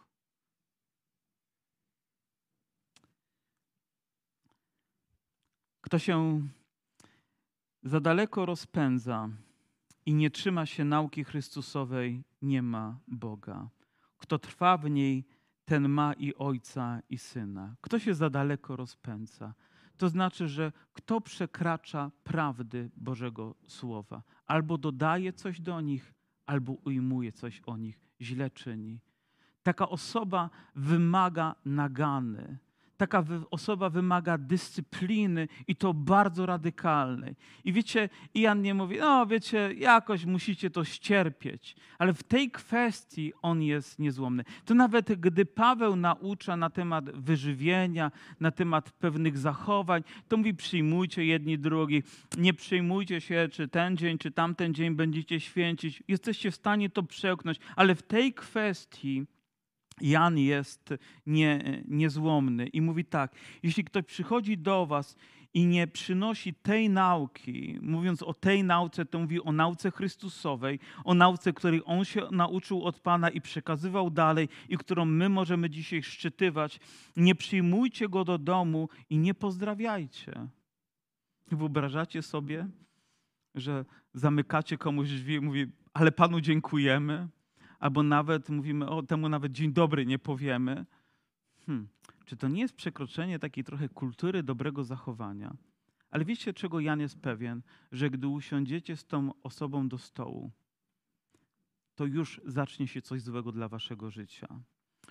Kto 5.81 5.99
się 5.99 6.43
za 7.83 8.01
daleko 8.01 8.47
rozpędza 8.47 9.29
i 10.07 10.15
nie 10.15 10.31
trzyma 10.31 10.67
się 10.67 10.85
nauki 10.85 11.25
Chrystusowej, 11.25 12.25
nie 12.43 12.63
ma 12.63 12.99
Boga. 13.09 13.69
Kto 14.19 14.39
trwa 14.39 14.77
w 14.77 14.91
niej, 14.91 15.25
ten 15.65 15.89
ma 15.89 16.13
i 16.13 16.35
ojca, 16.35 17.01
i 17.11 17.19
syna. 17.19 17.75
Kto 17.81 17.99
się 17.99 18.15
za 18.15 18.31
daleko 18.31 18.77
rozpędza? 18.77 19.55
To 19.97 20.09
znaczy, 20.09 20.49
że 20.49 20.73
kto 20.93 21.21
przekracza 21.21 22.11
prawdy 22.25 22.91
Bożego 22.97 23.55
Słowa, 23.67 24.23
albo 24.47 24.79
dodaje 24.79 25.33
coś 25.33 25.61
do 25.61 25.81
nich, 25.81 26.15
albo 26.47 26.73
ujmuje 26.73 27.33
coś 27.33 27.63
o 27.67 27.77
nich, 27.77 28.01
źle 28.21 28.51
czyni. 28.51 29.01
Taka 29.63 29.89
osoba 29.89 30.51
wymaga 30.75 31.55
nagany 31.65 32.59
taka 33.03 33.25
osoba 33.51 33.91
wymaga 33.91 34.39
dyscypliny 34.39 35.49
i 35.69 35.77
to 35.77 35.95
bardzo 35.95 36.47
radykalnej. 36.47 37.35
I 37.65 37.73
wiecie, 37.73 38.09
Jan 38.35 38.63
nie 38.63 38.75
mówi, 38.75 38.97
no 39.01 39.27
wiecie, 39.27 39.75
jakoś 39.79 40.25
musicie 40.25 40.71
to 40.71 40.85
ścierpieć, 40.85 41.77
ale 41.99 42.15
w 42.15 42.23
tej 42.23 42.51
kwestii 42.51 43.33
on 43.43 43.63
jest 43.63 43.99
niezłomny. 43.99 44.45
To 44.65 44.75
nawet 44.75 45.13
gdy 45.21 45.47
Paweł 45.47 45.97
naucza 45.97 46.57
na 46.57 46.71
temat 46.71 47.11
wyżywienia, 47.11 48.11
na 48.41 48.51
temat 48.51 48.91
pewnych 48.91 49.39
zachowań, 49.39 50.03
to 50.29 50.37
mówi 50.37 50.55
przyjmujcie 50.55 51.25
jedni 51.25 51.59
drugi, 51.59 52.03
nie 52.39 52.55
przyjmujcie 52.55 53.21
się, 53.21 53.49
czy 53.53 53.69
ten 53.69 53.97
dzień, 53.97 54.19
czy 54.19 54.31
tamten 54.31 54.75
dzień 54.75 54.95
będziecie 54.95 55.41
święcić. 55.41 56.03
Jesteście 56.09 56.51
w 56.51 56.55
stanie 56.55 56.91
to 56.91 57.03
przełknąć, 57.03 57.59
ale 57.77 57.95
w 57.95 58.03
tej 58.03 58.35
kwestii 58.35 59.27
Jan 60.03 60.39
jest 60.39 60.95
nie, 61.27 61.83
niezłomny 61.89 62.67
i 62.67 62.81
mówi 62.81 63.05
tak: 63.05 63.35
Jeśli 63.63 63.85
ktoś 63.85 64.05
przychodzi 64.05 64.59
do 64.59 64.87
Was 64.87 65.17
i 65.55 65.67
nie 65.67 65.87
przynosi 65.87 66.55
tej 66.55 66.91
nauki, 66.91 67.79
mówiąc 67.83 68.23
o 68.23 68.35
tej 68.35 68.65
nauce, 68.65 69.05
to 69.05 69.19
mówi 69.19 69.43
o 69.43 69.53
nauce 69.53 69.91
Chrystusowej, 69.91 70.79
o 71.05 71.15
nauce, 71.15 71.53
której 71.53 71.83
on 71.85 72.05
się 72.05 72.23
nauczył 72.31 72.85
od 72.85 73.01
Pana 73.01 73.31
i 73.31 73.41
przekazywał 73.41 74.11
dalej 74.11 74.49
i 74.69 74.79
którą 74.79 75.05
my 75.05 75.29
możemy 75.29 75.71
dzisiaj 75.71 76.03
szczytywać, 76.03 76.81
nie 77.17 77.35
przyjmujcie 77.35 78.09
go 78.09 78.25
do 78.25 78.39
domu 78.39 78.89
i 79.11 79.19
nie 79.19 79.35
pozdrawiajcie. 79.35 80.49
Wyobrażacie 81.51 82.23
sobie, 82.23 82.67
że 83.55 83.85
zamykacie 84.15 84.79
komuś 84.79 85.09
drzwi 85.09 85.35
i 85.35 85.41
mówi, 85.41 85.67
ale 85.95 86.13
Panu 86.13 86.41
dziękujemy? 86.41 87.29
Albo 87.83 88.03
nawet 88.03 88.49
mówimy, 88.49 88.89
o 88.89 89.03
temu 89.03 89.29
nawet 89.29 89.53
dzień 89.53 89.73
dobry 89.73 90.07
nie 90.07 90.19
powiemy. 90.19 90.87
Hmm. 91.67 91.89
Czy 92.25 92.37
to 92.37 92.49
nie 92.49 92.61
jest 92.61 92.75
przekroczenie 92.75 93.39
takiej 93.39 93.65
trochę 93.65 93.89
kultury 93.89 94.43
dobrego 94.43 94.85
zachowania? 94.85 95.57
Ale 96.11 96.25
wiecie, 96.25 96.53
czego 96.55 96.81
Jan 96.81 97.01
jest 97.01 97.21
pewien? 97.21 97.63
Że 97.93 98.11
gdy 98.11 98.29
usiądziecie 98.29 98.97
z 98.97 99.07
tą 99.07 99.31
osobą 99.43 99.89
do 99.89 99.99
stołu, 99.99 100.51
to 101.95 102.07
już 102.07 102.41
zacznie 102.45 102.89
się 102.89 103.03
coś 103.03 103.23
złego 103.23 103.53
dla 103.53 103.69
waszego 103.69 104.11
życia. 104.11 104.49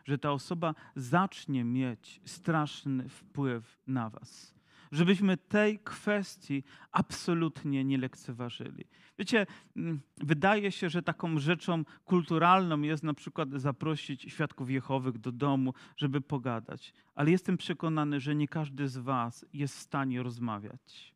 Że 0.06 0.18
ta 0.18 0.32
osoba 0.32 0.76
zacznie 0.96 1.64
mieć 1.64 2.22
straszny 2.26 3.10
wpływ 3.10 3.80
na 3.88 4.10
was 4.10 4.61
żebyśmy 4.92 5.38
tej 5.38 5.80
kwestii 5.80 6.64
absolutnie 6.92 7.84
nie 7.84 7.98
lekceważyli. 7.98 8.86
Wiecie, 9.20 9.48
mm, 9.76 10.02
wydaje 10.18 10.72
się, 10.72 10.90
że 10.90 11.02
taką 11.02 11.40
rzeczą 11.40 11.84
kulturalną 12.06 12.82
jest 12.82 13.04
na 13.04 13.14
przykład 13.14 13.50
zaprosić 13.54 14.22
świadków 14.22 14.70
Jehowych 14.70 15.18
do 15.18 15.32
domu, 15.32 15.74
żeby 15.98 16.22
pogadać, 16.22 16.94
ale 17.16 17.32
jestem 17.32 17.58
przekonany, 17.58 18.20
że 18.20 18.36
nie 18.36 18.48
każdy 18.48 18.88
z 18.88 18.98
Was 18.98 19.46
jest 19.54 19.78
w 19.78 19.80
stanie 19.80 20.24
rozmawiać. 20.24 21.16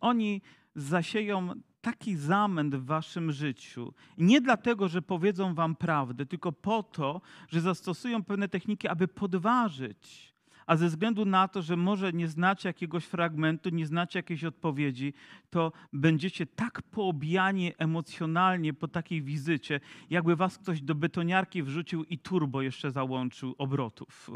Oni 0.00 0.42
zasieją 0.74 1.54
taki 1.80 2.16
zamęt 2.16 2.74
w 2.74 2.84
waszym 2.84 3.32
życiu. 3.32 3.94
nie 4.18 4.40
dlatego, 4.40 4.88
że 4.88 5.02
powiedzą 5.02 5.54
wam 5.54 5.76
prawdę, 5.76 6.26
tylko 6.26 6.52
po 6.52 6.82
to, 6.82 7.20
że 7.48 7.60
zastosują 7.60 8.24
pewne 8.24 8.48
techniki, 8.48 8.88
aby 8.88 9.08
podważyć 9.08 10.34
a 10.68 10.76
ze 10.76 10.88
względu 10.88 11.24
na 11.24 11.48
to, 11.48 11.62
że 11.62 11.76
może 11.76 12.12
nie 12.12 12.28
znacie 12.28 12.68
jakiegoś 12.68 13.04
fragmentu, 13.04 13.70
nie 13.70 13.86
znacie 13.86 14.18
jakiejś 14.18 14.44
odpowiedzi, 14.44 15.14
to 15.50 15.72
będziecie 15.92 16.46
tak 16.46 16.82
poobijani 16.82 17.72
emocjonalnie 17.78 18.74
po 18.74 18.88
takiej 18.88 19.22
wizycie, 19.22 19.80
jakby 20.10 20.36
was 20.36 20.58
ktoś 20.58 20.82
do 20.82 20.94
betoniarki 20.94 21.62
wrzucił 21.62 22.04
i 22.04 22.18
turbo 22.18 22.62
jeszcze 22.62 22.90
załączył 22.90 23.54
obrotów. 23.58 24.30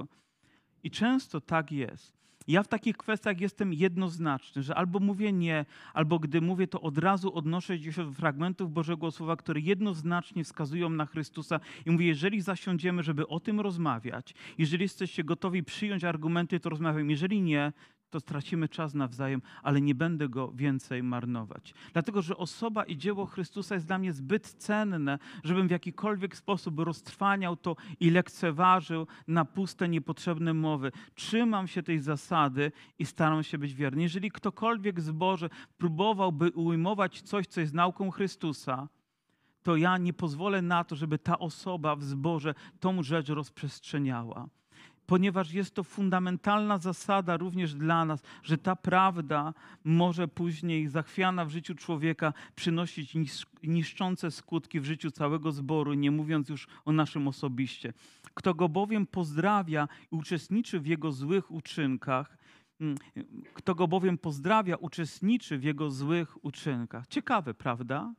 I 0.83 0.91
często 0.91 1.41
tak 1.41 1.73
jest. 1.73 2.22
Ja 2.49 2.63
w 2.63 2.69
takich 2.69 2.97
kwestiach 2.97 3.41
jestem 3.41 3.73
jednoznaczny, 3.73 4.63
że 4.63 4.75
albo 4.75 5.01
mówię 5.01 5.33
nie, 5.33 5.65
albo 5.95 6.19
gdy 6.19 6.41
mówię, 6.41 6.67
to 6.67 6.81
od 6.81 6.99
razu 6.99 7.35
odnoszę 7.35 7.79
się 7.79 8.05
do 8.05 8.13
fragmentów 8.13 8.73
Bożego 8.73 9.11
Słowa, 9.11 9.37
które 9.37 9.61
jednoznacznie 9.61 10.45
wskazują 10.45 10.91
na 10.91 11.07
Chrystusa 11.07 11.61
i 11.87 11.91
mówię, 11.91 12.07
jeżeli 12.07 12.41
zasiądziemy, 12.41 13.03
żeby 13.03 13.29
o 13.29 13.41
tym 13.41 13.61
rozmawiać, 13.61 14.35
jeżeli 14.59 14.83
jesteście 14.83 15.25
gotowi 15.25 15.63
przyjąć 15.63 16.05
argumenty, 16.05 16.61
to 16.61 16.69
rozmawiam. 16.69 17.11
Jeżeli 17.11 17.43
nie, 17.43 17.73
to 18.13 18.21
stracimy 18.21 18.69
czas 18.69 18.95
nawzajem, 18.95 19.43
ale 19.63 19.81
nie 19.81 19.95
będę 19.95 20.29
go 20.29 20.53
więcej 20.53 21.03
marnować. 21.03 21.75
Dlatego, 21.93 22.23
że 22.23 22.37
osoba 22.37 22.85
i 22.85 22.97
dzieło 22.97 23.27
Chrystusa 23.27 23.75
jest 23.75 23.87
dla 23.87 23.99
mnie 23.99 24.13
zbyt 24.13 24.49
cenne, 24.49 25.19
żebym 25.45 25.69
w 25.69 25.71
jakikolwiek 25.71 26.37
sposób 26.37 26.79
roztrwaniał 26.79 27.57
to 27.57 27.77
i 28.01 28.11
lekceważył 28.11 29.07
na 29.29 29.45
puste, 29.45 29.89
niepotrzebne 29.89 30.55
mowy. 30.55 30.93
Trzymam 31.15 31.69
się 31.69 31.83
tej 31.83 31.99
zasady 31.99 32.73
i 32.99 33.07
staram 33.07 33.43
się 33.43 33.59
być 33.59 33.75
wierny. 33.75 34.03
Jeżeli 34.03 34.31
ktokolwiek 34.31 35.01
z 35.01 35.11
Boże 35.11 35.49
próbowałby 35.79 36.51
ujmować 36.51 37.23
coś, 37.23 37.47
co 37.47 37.61
jest 37.61 37.75
nauką 37.75 38.11
Chrystusa, 38.11 38.89
to 39.63 39.77
ja 39.77 39.99
nie 39.99 40.13
pozwolę 40.13 40.63
na 40.63 40.85
to, 40.85 40.97
żeby 40.97 41.19
ta 41.19 41.39
osoba 41.39 41.97
w 41.97 42.05
zborze 42.05 42.55
tą 42.81 43.03
rzecz 43.03 43.29
rozprzestrzeniała. 43.29 44.49
Ponieważ 45.13 45.53
jest 45.53 45.75
to 45.75 45.85
fundamentalna 45.85 46.79
zasada 46.79 47.37
również 47.37 47.75
dla 47.75 48.05
nas, 48.05 48.23
że 48.43 48.59
ta 48.59 48.77
prawda 48.77 49.55
może 49.85 50.29
później, 50.29 50.89
zachwiana 50.89 51.45
w 51.45 51.51
życiu 51.51 51.75
człowieka, 51.75 52.33
przynosić 52.55 53.15
niszczące 53.63 54.31
skutki 54.31 54.81
w 54.81 54.85
życiu 54.85 55.11
całego 55.11 55.53
zboru, 55.53 55.95
nie 55.95 56.11
mówiąc 56.11 56.49
już 56.49 56.67
o 56.85 56.93
naszym 56.93 57.29
osobiście. 57.29 57.93
Kto 58.35 58.55
go 58.55 58.69
bowiem 58.69 59.07
pozdrawia 59.07 59.89
i 60.13 60.17
uczestniczy 60.17 60.81
w 60.81 60.87
jego 60.87 61.13
złych 61.13 61.51
uczynkach, 61.51 62.39
mm, 62.81 62.97
kto 63.55 63.75
go 63.75 63.89
bowiem 63.89 64.19
pozdrawia, 64.19 64.77
uczestniczy 64.77 65.59
w 65.59 65.63
jego 65.63 65.91
złych 65.91 66.45
uczynkach. 66.45 67.07
Ciekawe, 67.07 67.55
prawda? 67.55 68.15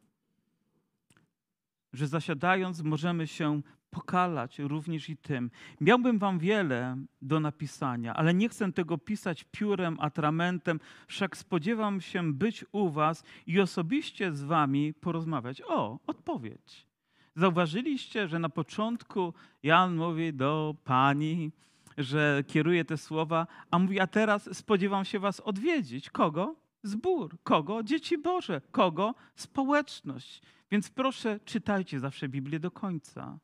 Że 1.93 2.07
zasiadając 2.07 2.81
możemy 2.81 3.27
się 3.27 3.61
pokalać 3.93 4.59
również 4.59 5.09
i 5.09 5.17
tym. 5.17 5.51
Miałbym 5.81 6.19
wam 6.19 6.39
wiele 6.39 6.97
do 7.21 7.39
napisania, 7.39 8.13
ale 8.13 8.33
nie 8.33 8.49
chcę 8.49 8.73
tego 8.73 8.97
pisać 8.97 9.45
piórem, 9.51 9.97
atramentem, 9.99 10.79
wszak 11.07 11.37
spodziewam 11.37 12.01
się 12.01 12.33
być 12.33 12.65
u 12.71 12.89
was 12.89 13.23
i 13.47 13.59
osobiście 13.59 14.33
z 14.33 14.43
wami 14.43 14.93
porozmawiać. 14.93 15.61
O, 15.67 15.99
odpowiedź. 16.07 16.87
Zauważyliście, 17.35 18.27
że 18.27 18.39
na 18.39 18.49
początku 18.49 19.33
Jan 19.63 19.95
mówi 19.95 20.33
do 20.33 20.75
pani, 20.83 21.51
że 21.97 22.43
kieruje 22.47 22.85
te 22.85 22.97
słowa, 22.97 23.47
a 23.71 23.79
mówi, 23.79 23.99
a 23.99 24.07
teraz 24.07 24.57
spodziewam 24.57 25.05
się 25.05 25.19
was 25.19 25.39
odwiedzić. 25.39 26.09
Kogo? 26.09 26.55
Zbór. 26.83 27.37
Kogo? 27.43 27.83
Dzieci 27.83 28.17
Boże. 28.17 28.61
Kogo? 28.71 29.15
Społeczność. 29.35 30.41
Więc 30.71 30.89
proszę, 30.89 31.39
czytajcie 31.45 31.99
zawsze 31.99 32.29
Biblię 32.29 32.59
do 32.59 32.71
końca. 32.71 33.39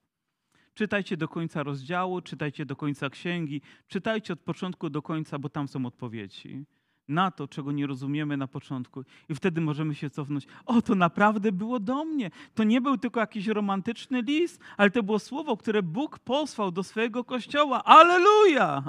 Czytajcie 0.80 1.18
do 1.18 1.28
końca 1.28 1.64
rozdziału, 1.64 2.22
czytajcie 2.22 2.66
do 2.66 2.76
końca 2.76 3.10
księgi, 3.10 3.62
czytajcie 3.88 4.34
od 4.34 4.40
początku 4.40 4.90
do 4.90 5.02
końca, 5.02 5.40
bo 5.40 5.50
tam 5.50 5.68
są 5.68 5.86
odpowiedzi 5.86 6.66
na 7.08 7.32
to, 7.32 7.48
czego 7.48 7.72
nie 7.72 7.88
rozumiemy 7.88 8.38
na 8.38 8.48
początku. 8.48 9.04
I 9.30 9.36
wtedy 9.36 9.62
możemy 9.62 9.96
się 9.96 10.10
cofnąć. 10.10 10.48
O, 10.66 10.82
to 10.82 10.96
naprawdę 10.96 11.52
było 11.52 11.80
do 11.80 12.06
mnie. 12.06 12.32
To 12.54 12.64
nie 12.64 12.82
był 12.82 12.98
tylko 12.98 13.20
jakiś 13.20 13.48
romantyczny 13.48 14.22
list, 14.22 14.62
ale 14.78 14.90
to 14.90 15.04
było 15.04 15.20
słowo, 15.20 15.58
które 15.58 15.84
Bóg 15.84 16.20
posłał 16.20 16.72
do 16.72 16.84
swojego 16.84 17.24
kościoła. 17.24 17.84
Aleluja! 17.84 18.84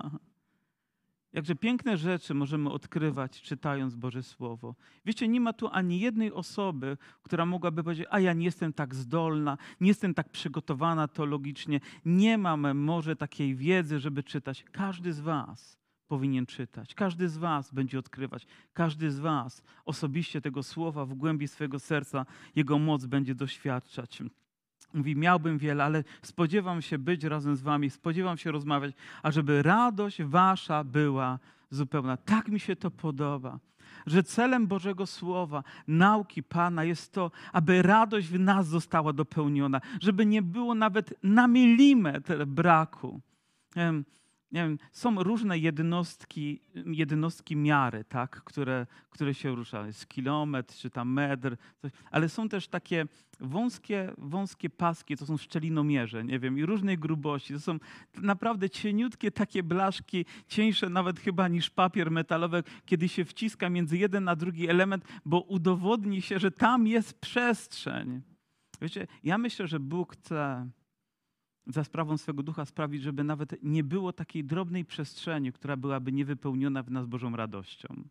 Jakże 1.32 1.54
piękne 1.54 1.96
rzeczy 1.96 2.34
możemy 2.34 2.70
odkrywać, 2.70 3.42
czytając 3.42 3.94
Boże 3.94 4.22
Słowo. 4.22 4.74
Wiecie, 5.04 5.28
nie 5.28 5.40
ma 5.40 5.52
tu 5.52 5.68
ani 5.72 6.00
jednej 6.00 6.32
osoby, 6.32 6.96
która 7.22 7.46
mogłaby 7.46 7.84
powiedzieć: 7.84 8.06
A 8.10 8.20
ja 8.20 8.32
nie 8.32 8.44
jestem 8.44 8.72
tak 8.72 8.94
zdolna, 8.94 9.58
nie 9.80 9.88
jestem 9.88 10.14
tak 10.14 10.28
przygotowana 10.28 11.08
teologicznie, 11.08 11.80
nie 12.04 12.38
mam 12.38 12.78
może 12.78 13.16
takiej 13.16 13.54
wiedzy, 13.54 13.98
żeby 13.98 14.22
czytać. 14.22 14.64
Każdy 14.72 15.12
z 15.12 15.20
Was 15.20 15.78
powinien 16.08 16.46
czytać. 16.46 16.94
Każdy 16.94 17.28
z 17.28 17.36
Was 17.36 17.72
będzie 17.72 17.98
odkrywać. 17.98 18.46
Każdy 18.72 19.10
z 19.10 19.18
Was 19.18 19.62
osobiście 19.84 20.40
tego 20.40 20.62
słowa 20.62 21.06
w 21.06 21.14
głębi 21.14 21.48
swojego 21.48 21.78
serca, 21.78 22.26
jego 22.56 22.78
moc 22.78 23.06
będzie 23.06 23.34
doświadczać. 23.34 24.22
Mówi, 24.94 25.16
miałbym 25.16 25.58
wiele, 25.58 25.84
ale 25.84 26.04
spodziewam 26.22 26.82
się 26.82 26.98
być 26.98 27.24
razem 27.24 27.56
z 27.56 27.62
Wami, 27.62 27.90
spodziewam 27.90 28.38
się 28.38 28.50
rozmawiać, 28.52 28.94
ażeby 29.22 29.62
radość 29.62 30.22
Wasza 30.22 30.84
była 30.84 31.38
zupełna. 31.70 32.16
Tak 32.16 32.48
mi 32.48 32.60
się 32.60 32.76
to 32.76 32.90
podoba 32.90 33.58
że 34.06 34.22
celem 34.22 34.66
Bożego 34.66 35.06
Słowa, 35.06 35.62
nauki 35.88 36.42
Pana 36.42 36.84
jest 36.84 37.12
to, 37.12 37.30
aby 37.52 37.82
radość 37.82 38.28
w 38.28 38.38
nas 38.38 38.66
została 38.66 39.12
dopełniona, 39.12 39.80
żeby 40.00 40.26
nie 40.26 40.42
było 40.42 40.74
nawet 40.74 41.14
na 41.22 41.48
milimetr 41.48 42.44
braku 42.46 43.20
nie 44.52 44.62
wiem, 44.62 44.78
są 44.92 45.22
różne 45.22 45.58
jednostki, 45.58 46.60
jednostki 46.86 47.56
miary, 47.56 48.04
tak, 48.04 48.30
które, 48.44 48.86
które 49.10 49.34
się 49.34 49.54
ruszają. 49.54 49.86
Jest 49.86 50.08
kilometr, 50.08 50.74
czy 50.74 50.90
tam 50.90 51.12
metr, 51.12 51.56
coś, 51.82 51.92
ale 52.10 52.28
są 52.28 52.48
też 52.48 52.68
takie 52.68 53.06
wąskie, 53.40 54.12
wąskie 54.18 54.70
paski, 54.70 55.16
to 55.16 55.26
są 55.26 55.36
szczelinomierze, 55.36 56.24
nie 56.24 56.38
wiem, 56.38 56.58
i 56.58 56.66
różnej 56.66 56.98
grubości. 56.98 57.54
To 57.54 57.60
są 57.60 57.78
naprawdę 58.16 58.70
cieniutkie 58.70 59.30
takie 59.30 59.62
blaszki, 59.62 60.24
cieńsze 60.48 60.88
nawet 60.88 61.20
chyba 61.20 61.48
niż 61.48 61.70
papier 61.70 62.10
metalowy, 62.10 62.62
kiedy 62.86 63.08
się 63.08 63.24
wciska 63.24 63.70
między 63.70 63.98
jeden 63.98 64.28
a 64.28 64.36
drugi 64.36 64.68
element, 64.68 65.04
bo 65.24 65.40
udowodni 65.40 66.22
się, 66.22 66.38
że 66.38 66.50
tam 66.50 66.86
jest 66.86 67.20
przestrzeń. 67.20 68.22
Wiecie, 68.80 69.06
ja 69.24 69.38
myślę, 69.38 69.66
że 69.66 69.80
Bóg 69.80 70.12
chce 70.12 70.70
za 71.72 71.84
sprawą 71.84 72.18
swego 72.18 72.42
ducha 72.42 72.64
sprawić, 72.64 73.02
żeby 73.02 73.24
nawet 73.24 73.56
nie 73.62 73.84
było 73.84 74.12
takiej 74.12 74.44
drobnej 74.44 74.84
przestrzeni, 74.84 75.52
która 75.52 75.76
byłaby 75.76 76.12
niewypełniona 76.12 76.82
w 76.82 76.90
nas 76.90 77.06
Bożą 77.06 77.36
radością. 77.36 78.04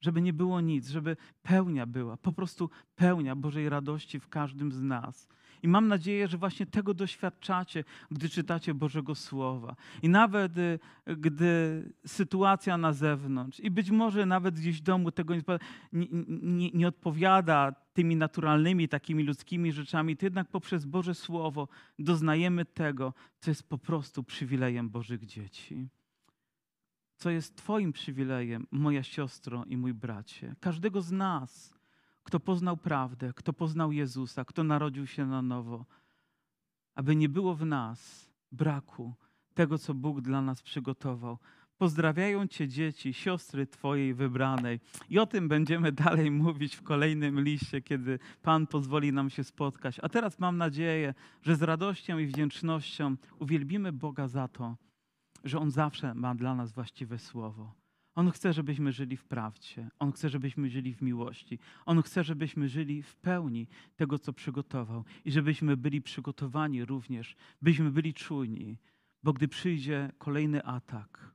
Żeby 0.00 0.22
nie 0.22 0.32
było 0.32 0.60
nic, 0.60 0.88
żeby 0.88 1.16
pełnia 1.42 1.86
była, 1.86 2.16
po 2.16 2.32
prostu 2.32 2.70
pełnia 2.96 3.36
Bożej 3.36 3.68
radości 3.68 4.20
w 4.20 4.28
każdym 4.28 4.72
z 4.72 4.82
nas. 4.82 5.28
I 5.62 5.68
mam 5.68 5.88
nadzieję, 5.88 6.28
że 6.28 6.38
właśnie 6.38 6.66
tego 6.66 6.94
doświadczacie, 6.94 7.84
gdy 8.10 8.28
czytacie 8.28 8.74
Bożego 8.74 9.14
Słowa. 9.14 9.76
I 10.02 10.08
nawet 10.08 10.58
y, 10.58 10.78
gdy 11.06 11.84
sytuacja 12.06 12.78
na 12.78 12.92
zewnątrz, 12.92 13.60
i 13.60 13.70
być 13.70 13.90
może 13.90 14.26
nawet 14.26 14.54
gdzieś 14.54 14.78
w 14.78 14.82
domu 14.82 15.10
tego 15.10 15.34
nie, 15.92 16.06
nie, 16.42 16.70
nie 16.70 16.88
odpowiada 16.88 17.74
tymi 17.92 18.16
naturalnymi, 18.16 18.88
takimi 18.88 19.24
ludzkimi 19.24 19.72
rzeczami, 19.72 20.16
to 20.16 20.26
jednak 20.26 20.48
poprzez 20.48 20.84
Boże 20.84 21.14
Słowo 21.14 21.68
doznajemy 21.98 22.64
tego, 22.64 23.14
co 23.38 23.50
jest 23.50 23.68
po 23.68 23.78
prostu 23.78 24.24
przywilejem 24.24 24.90
Bożych 24.90 25.26
dzieci. 25.26 25.88
Co 27.20 27.30
jest 27.30 27.56
Twoim 27.56 27.92
przywilejem, 27.92 28.66
moja 28.70 29.02
siostro 29.02 29.64
i 29.64 29.76
mój 29.76 29.94
bracie, 29.94 30.54
każdego 30.60 31.02
z 31.02 31.12
nas 31.12 31.80
kto 32.30 32.40
poznał 32.40 32.76
prawdę, 32.76 33.32
kto 33.36 33.52
poznał 33.52 33.92
Jezusa, 33.92 34.44
kto 34.44 34.64
narodził 34.64 35.06
się 35.06 35.26
na 35.26 35.42
nowo, 35.42 35.86
aby 36.94 37.16
nie 37.16 37.28
było 37.28 37.54
w 37.54 37.66
nas 37.66 38.30
braku 38.52 39.14
tego, 39.54 39.78
co 39.78 39.94
Bóg 39.94 40.20
dla 40.20 40.42
nas 40.42 40.62
przygotował. 40.62 41.38
Pozdrawiają 41.78 42.46
Cię 42.46 42.68
dzieci, 42.68 43.14
siostry 43.14 43.66
Twojej 43.66 44.14
wybranej. 44.14 44.80
I 45.08 45.18
o 45.18 45.26
tym 45.26 45.48
będziemy 45.48 45.92
dalej 46.06 46.30
mówić 46.30 46.76
w 46.76 46.82
kolejnym 46.82 47.40
liście, 47.40 47.82
kiedy 47.82 48.18
Pan 48.42 48.66
pozwoli 48.66 49.12
nam 49.12 49.30
się 49.30 49.44
spotkać. 49.44 50.00
A 50.02 50.08
teraz 50.08 50.38
mam 50.38 50.56
nadzieję, 50.56 51.14
że 51.42 51.56
z 51.56 51.62
radością 51.62 52.18
i 52.18 52.26
wdzięcznością 52.26 53.16
uwielbimy 53.38 53.92
Boga 53.92 54.28
za 54.28 54.48
to, 54.48 54.76
że 55.44 55.58
On 55.58 55.70
zawsze 55.70 56.14
ma 56.14 56.34
dla 56.34 56.54
nas 56.54 56.72
właściwe 56.72 57.18
słowo. 57.18 57.74
On 58.14 58.30
chce, 58.30 58.52
żebyśmy 58.52 58.92
żyli 58.92 59.16
w 59.16 59.24
prawdzie. 59.24 59.88
On 59.98 60.12
chce, 60.12 60.28
żebyśmy 60.28 60.70
żyli 60.70 60.94
w 60.94 61.02
miłości. 61.02 61.58
On 61.86 62.02
chce, 62.02 62.24
żebyśmy 62.24 62.68
żyli 62.68 63.02
w 63.02 63.16
pełni 63.16 63.68
tego, 63.96 64.18
co 64.18 64.32
przygotował 64.32 65.04
i 65.24 65.32
żebyśmy 65.32 65.76
byli 65.76 66.02
przygotowani 66.02 66.84
również, 66.84 67.36
byśmy 67.62 67.90
byli 67.90 68.14
czujni, 68.14 68.78
bo 69.22 69.32
gdy 69.32 69.48
przyjdzie 69.48 70.12
kolejny 70.18 70.64
atak, 70.64 71.34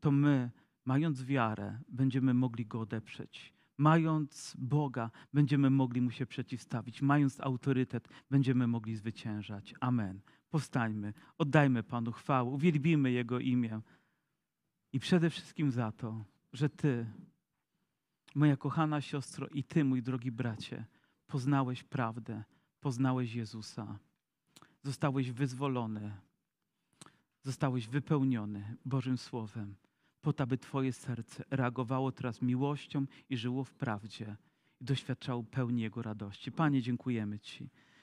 to 0.00 0.10
my, 0.10 0.50
mając 0.84 1.24
wiarę, 1.24 1.78
będziemy 1.88 2.34
mogli 2.34 2.66
go 2.66 2.80
odeprzeć. 2.80 3.54
Mając 3.78 4.56
Boga, 4.58 5.10
będziemy 5.32 5.70
mogli 5.70 6.00
mu 6.00 6.10
się 6.10 6.26
przeciwstawić. 6.26 7.02
Mając 7.02 7.40
autorytet, 7.40 8.08
będziemy 8.30 8.66
mogli 8.66 8.96
zwyciężać. 8.96 9.74
Amen. 9.80 10.20
Powstańmy, 10.54 11.12
oddajmy 11.38 11.82
Panu 11.82 12.12
chwałę, 12.12 12.50
uwielbimy 12.50 13.12
Jego 13.12 13.40
imię. 13.40 13.80
I 14.92 15.00
przede 15.00 15.30
wszystkim 15.30 15.70
za 15.70 15.92
to, 15.92 16.24
że 16.52 16.68
Ty, 16.68 17.06
moja 18.34 18.56
kochana 18.56 19.00
siostro, 19.00 19.48
i 19.48 19.64
Ty, 19.64 19.84
mój 19.84 20.02
drogi 20.02 20.32
bracie, 20.32 20.84
poznałeś 21.26 21.82
prawdę, 21.82 22.44
poznałeś 22.80 23.34
Jezusa, 23.34 23.98
zostałeś 24.82 25.30
wyzwolony, 25.30 26.12
zostałeś 27.42 27.88
wypełniony 27.88 28.76
Bożym 28.84 29.18
Słowem, 29.18 29.74
po 30.20 30.32
to, 30.32 30.42
aby 30.44 30.58
Twoje 30.58 30.92
serce 30.92 31.44
reagowało 31.50 32.12
teraz 32.12 32.42
miłością 32.42 33.06
i 33.30 33.36
żyło 33.36 33.64
w 33.64 33.74
prawdzie 33.74 34.36
i 34.80 34.84
doświadczało 34.84 35.42
pełni 35.42 35.82
Jego 35.82 36.02
radości. 36.02 36.52
Panie, 36.52 36.82
dziękujemy 36.82 37.38
Ci. 37.38 37.70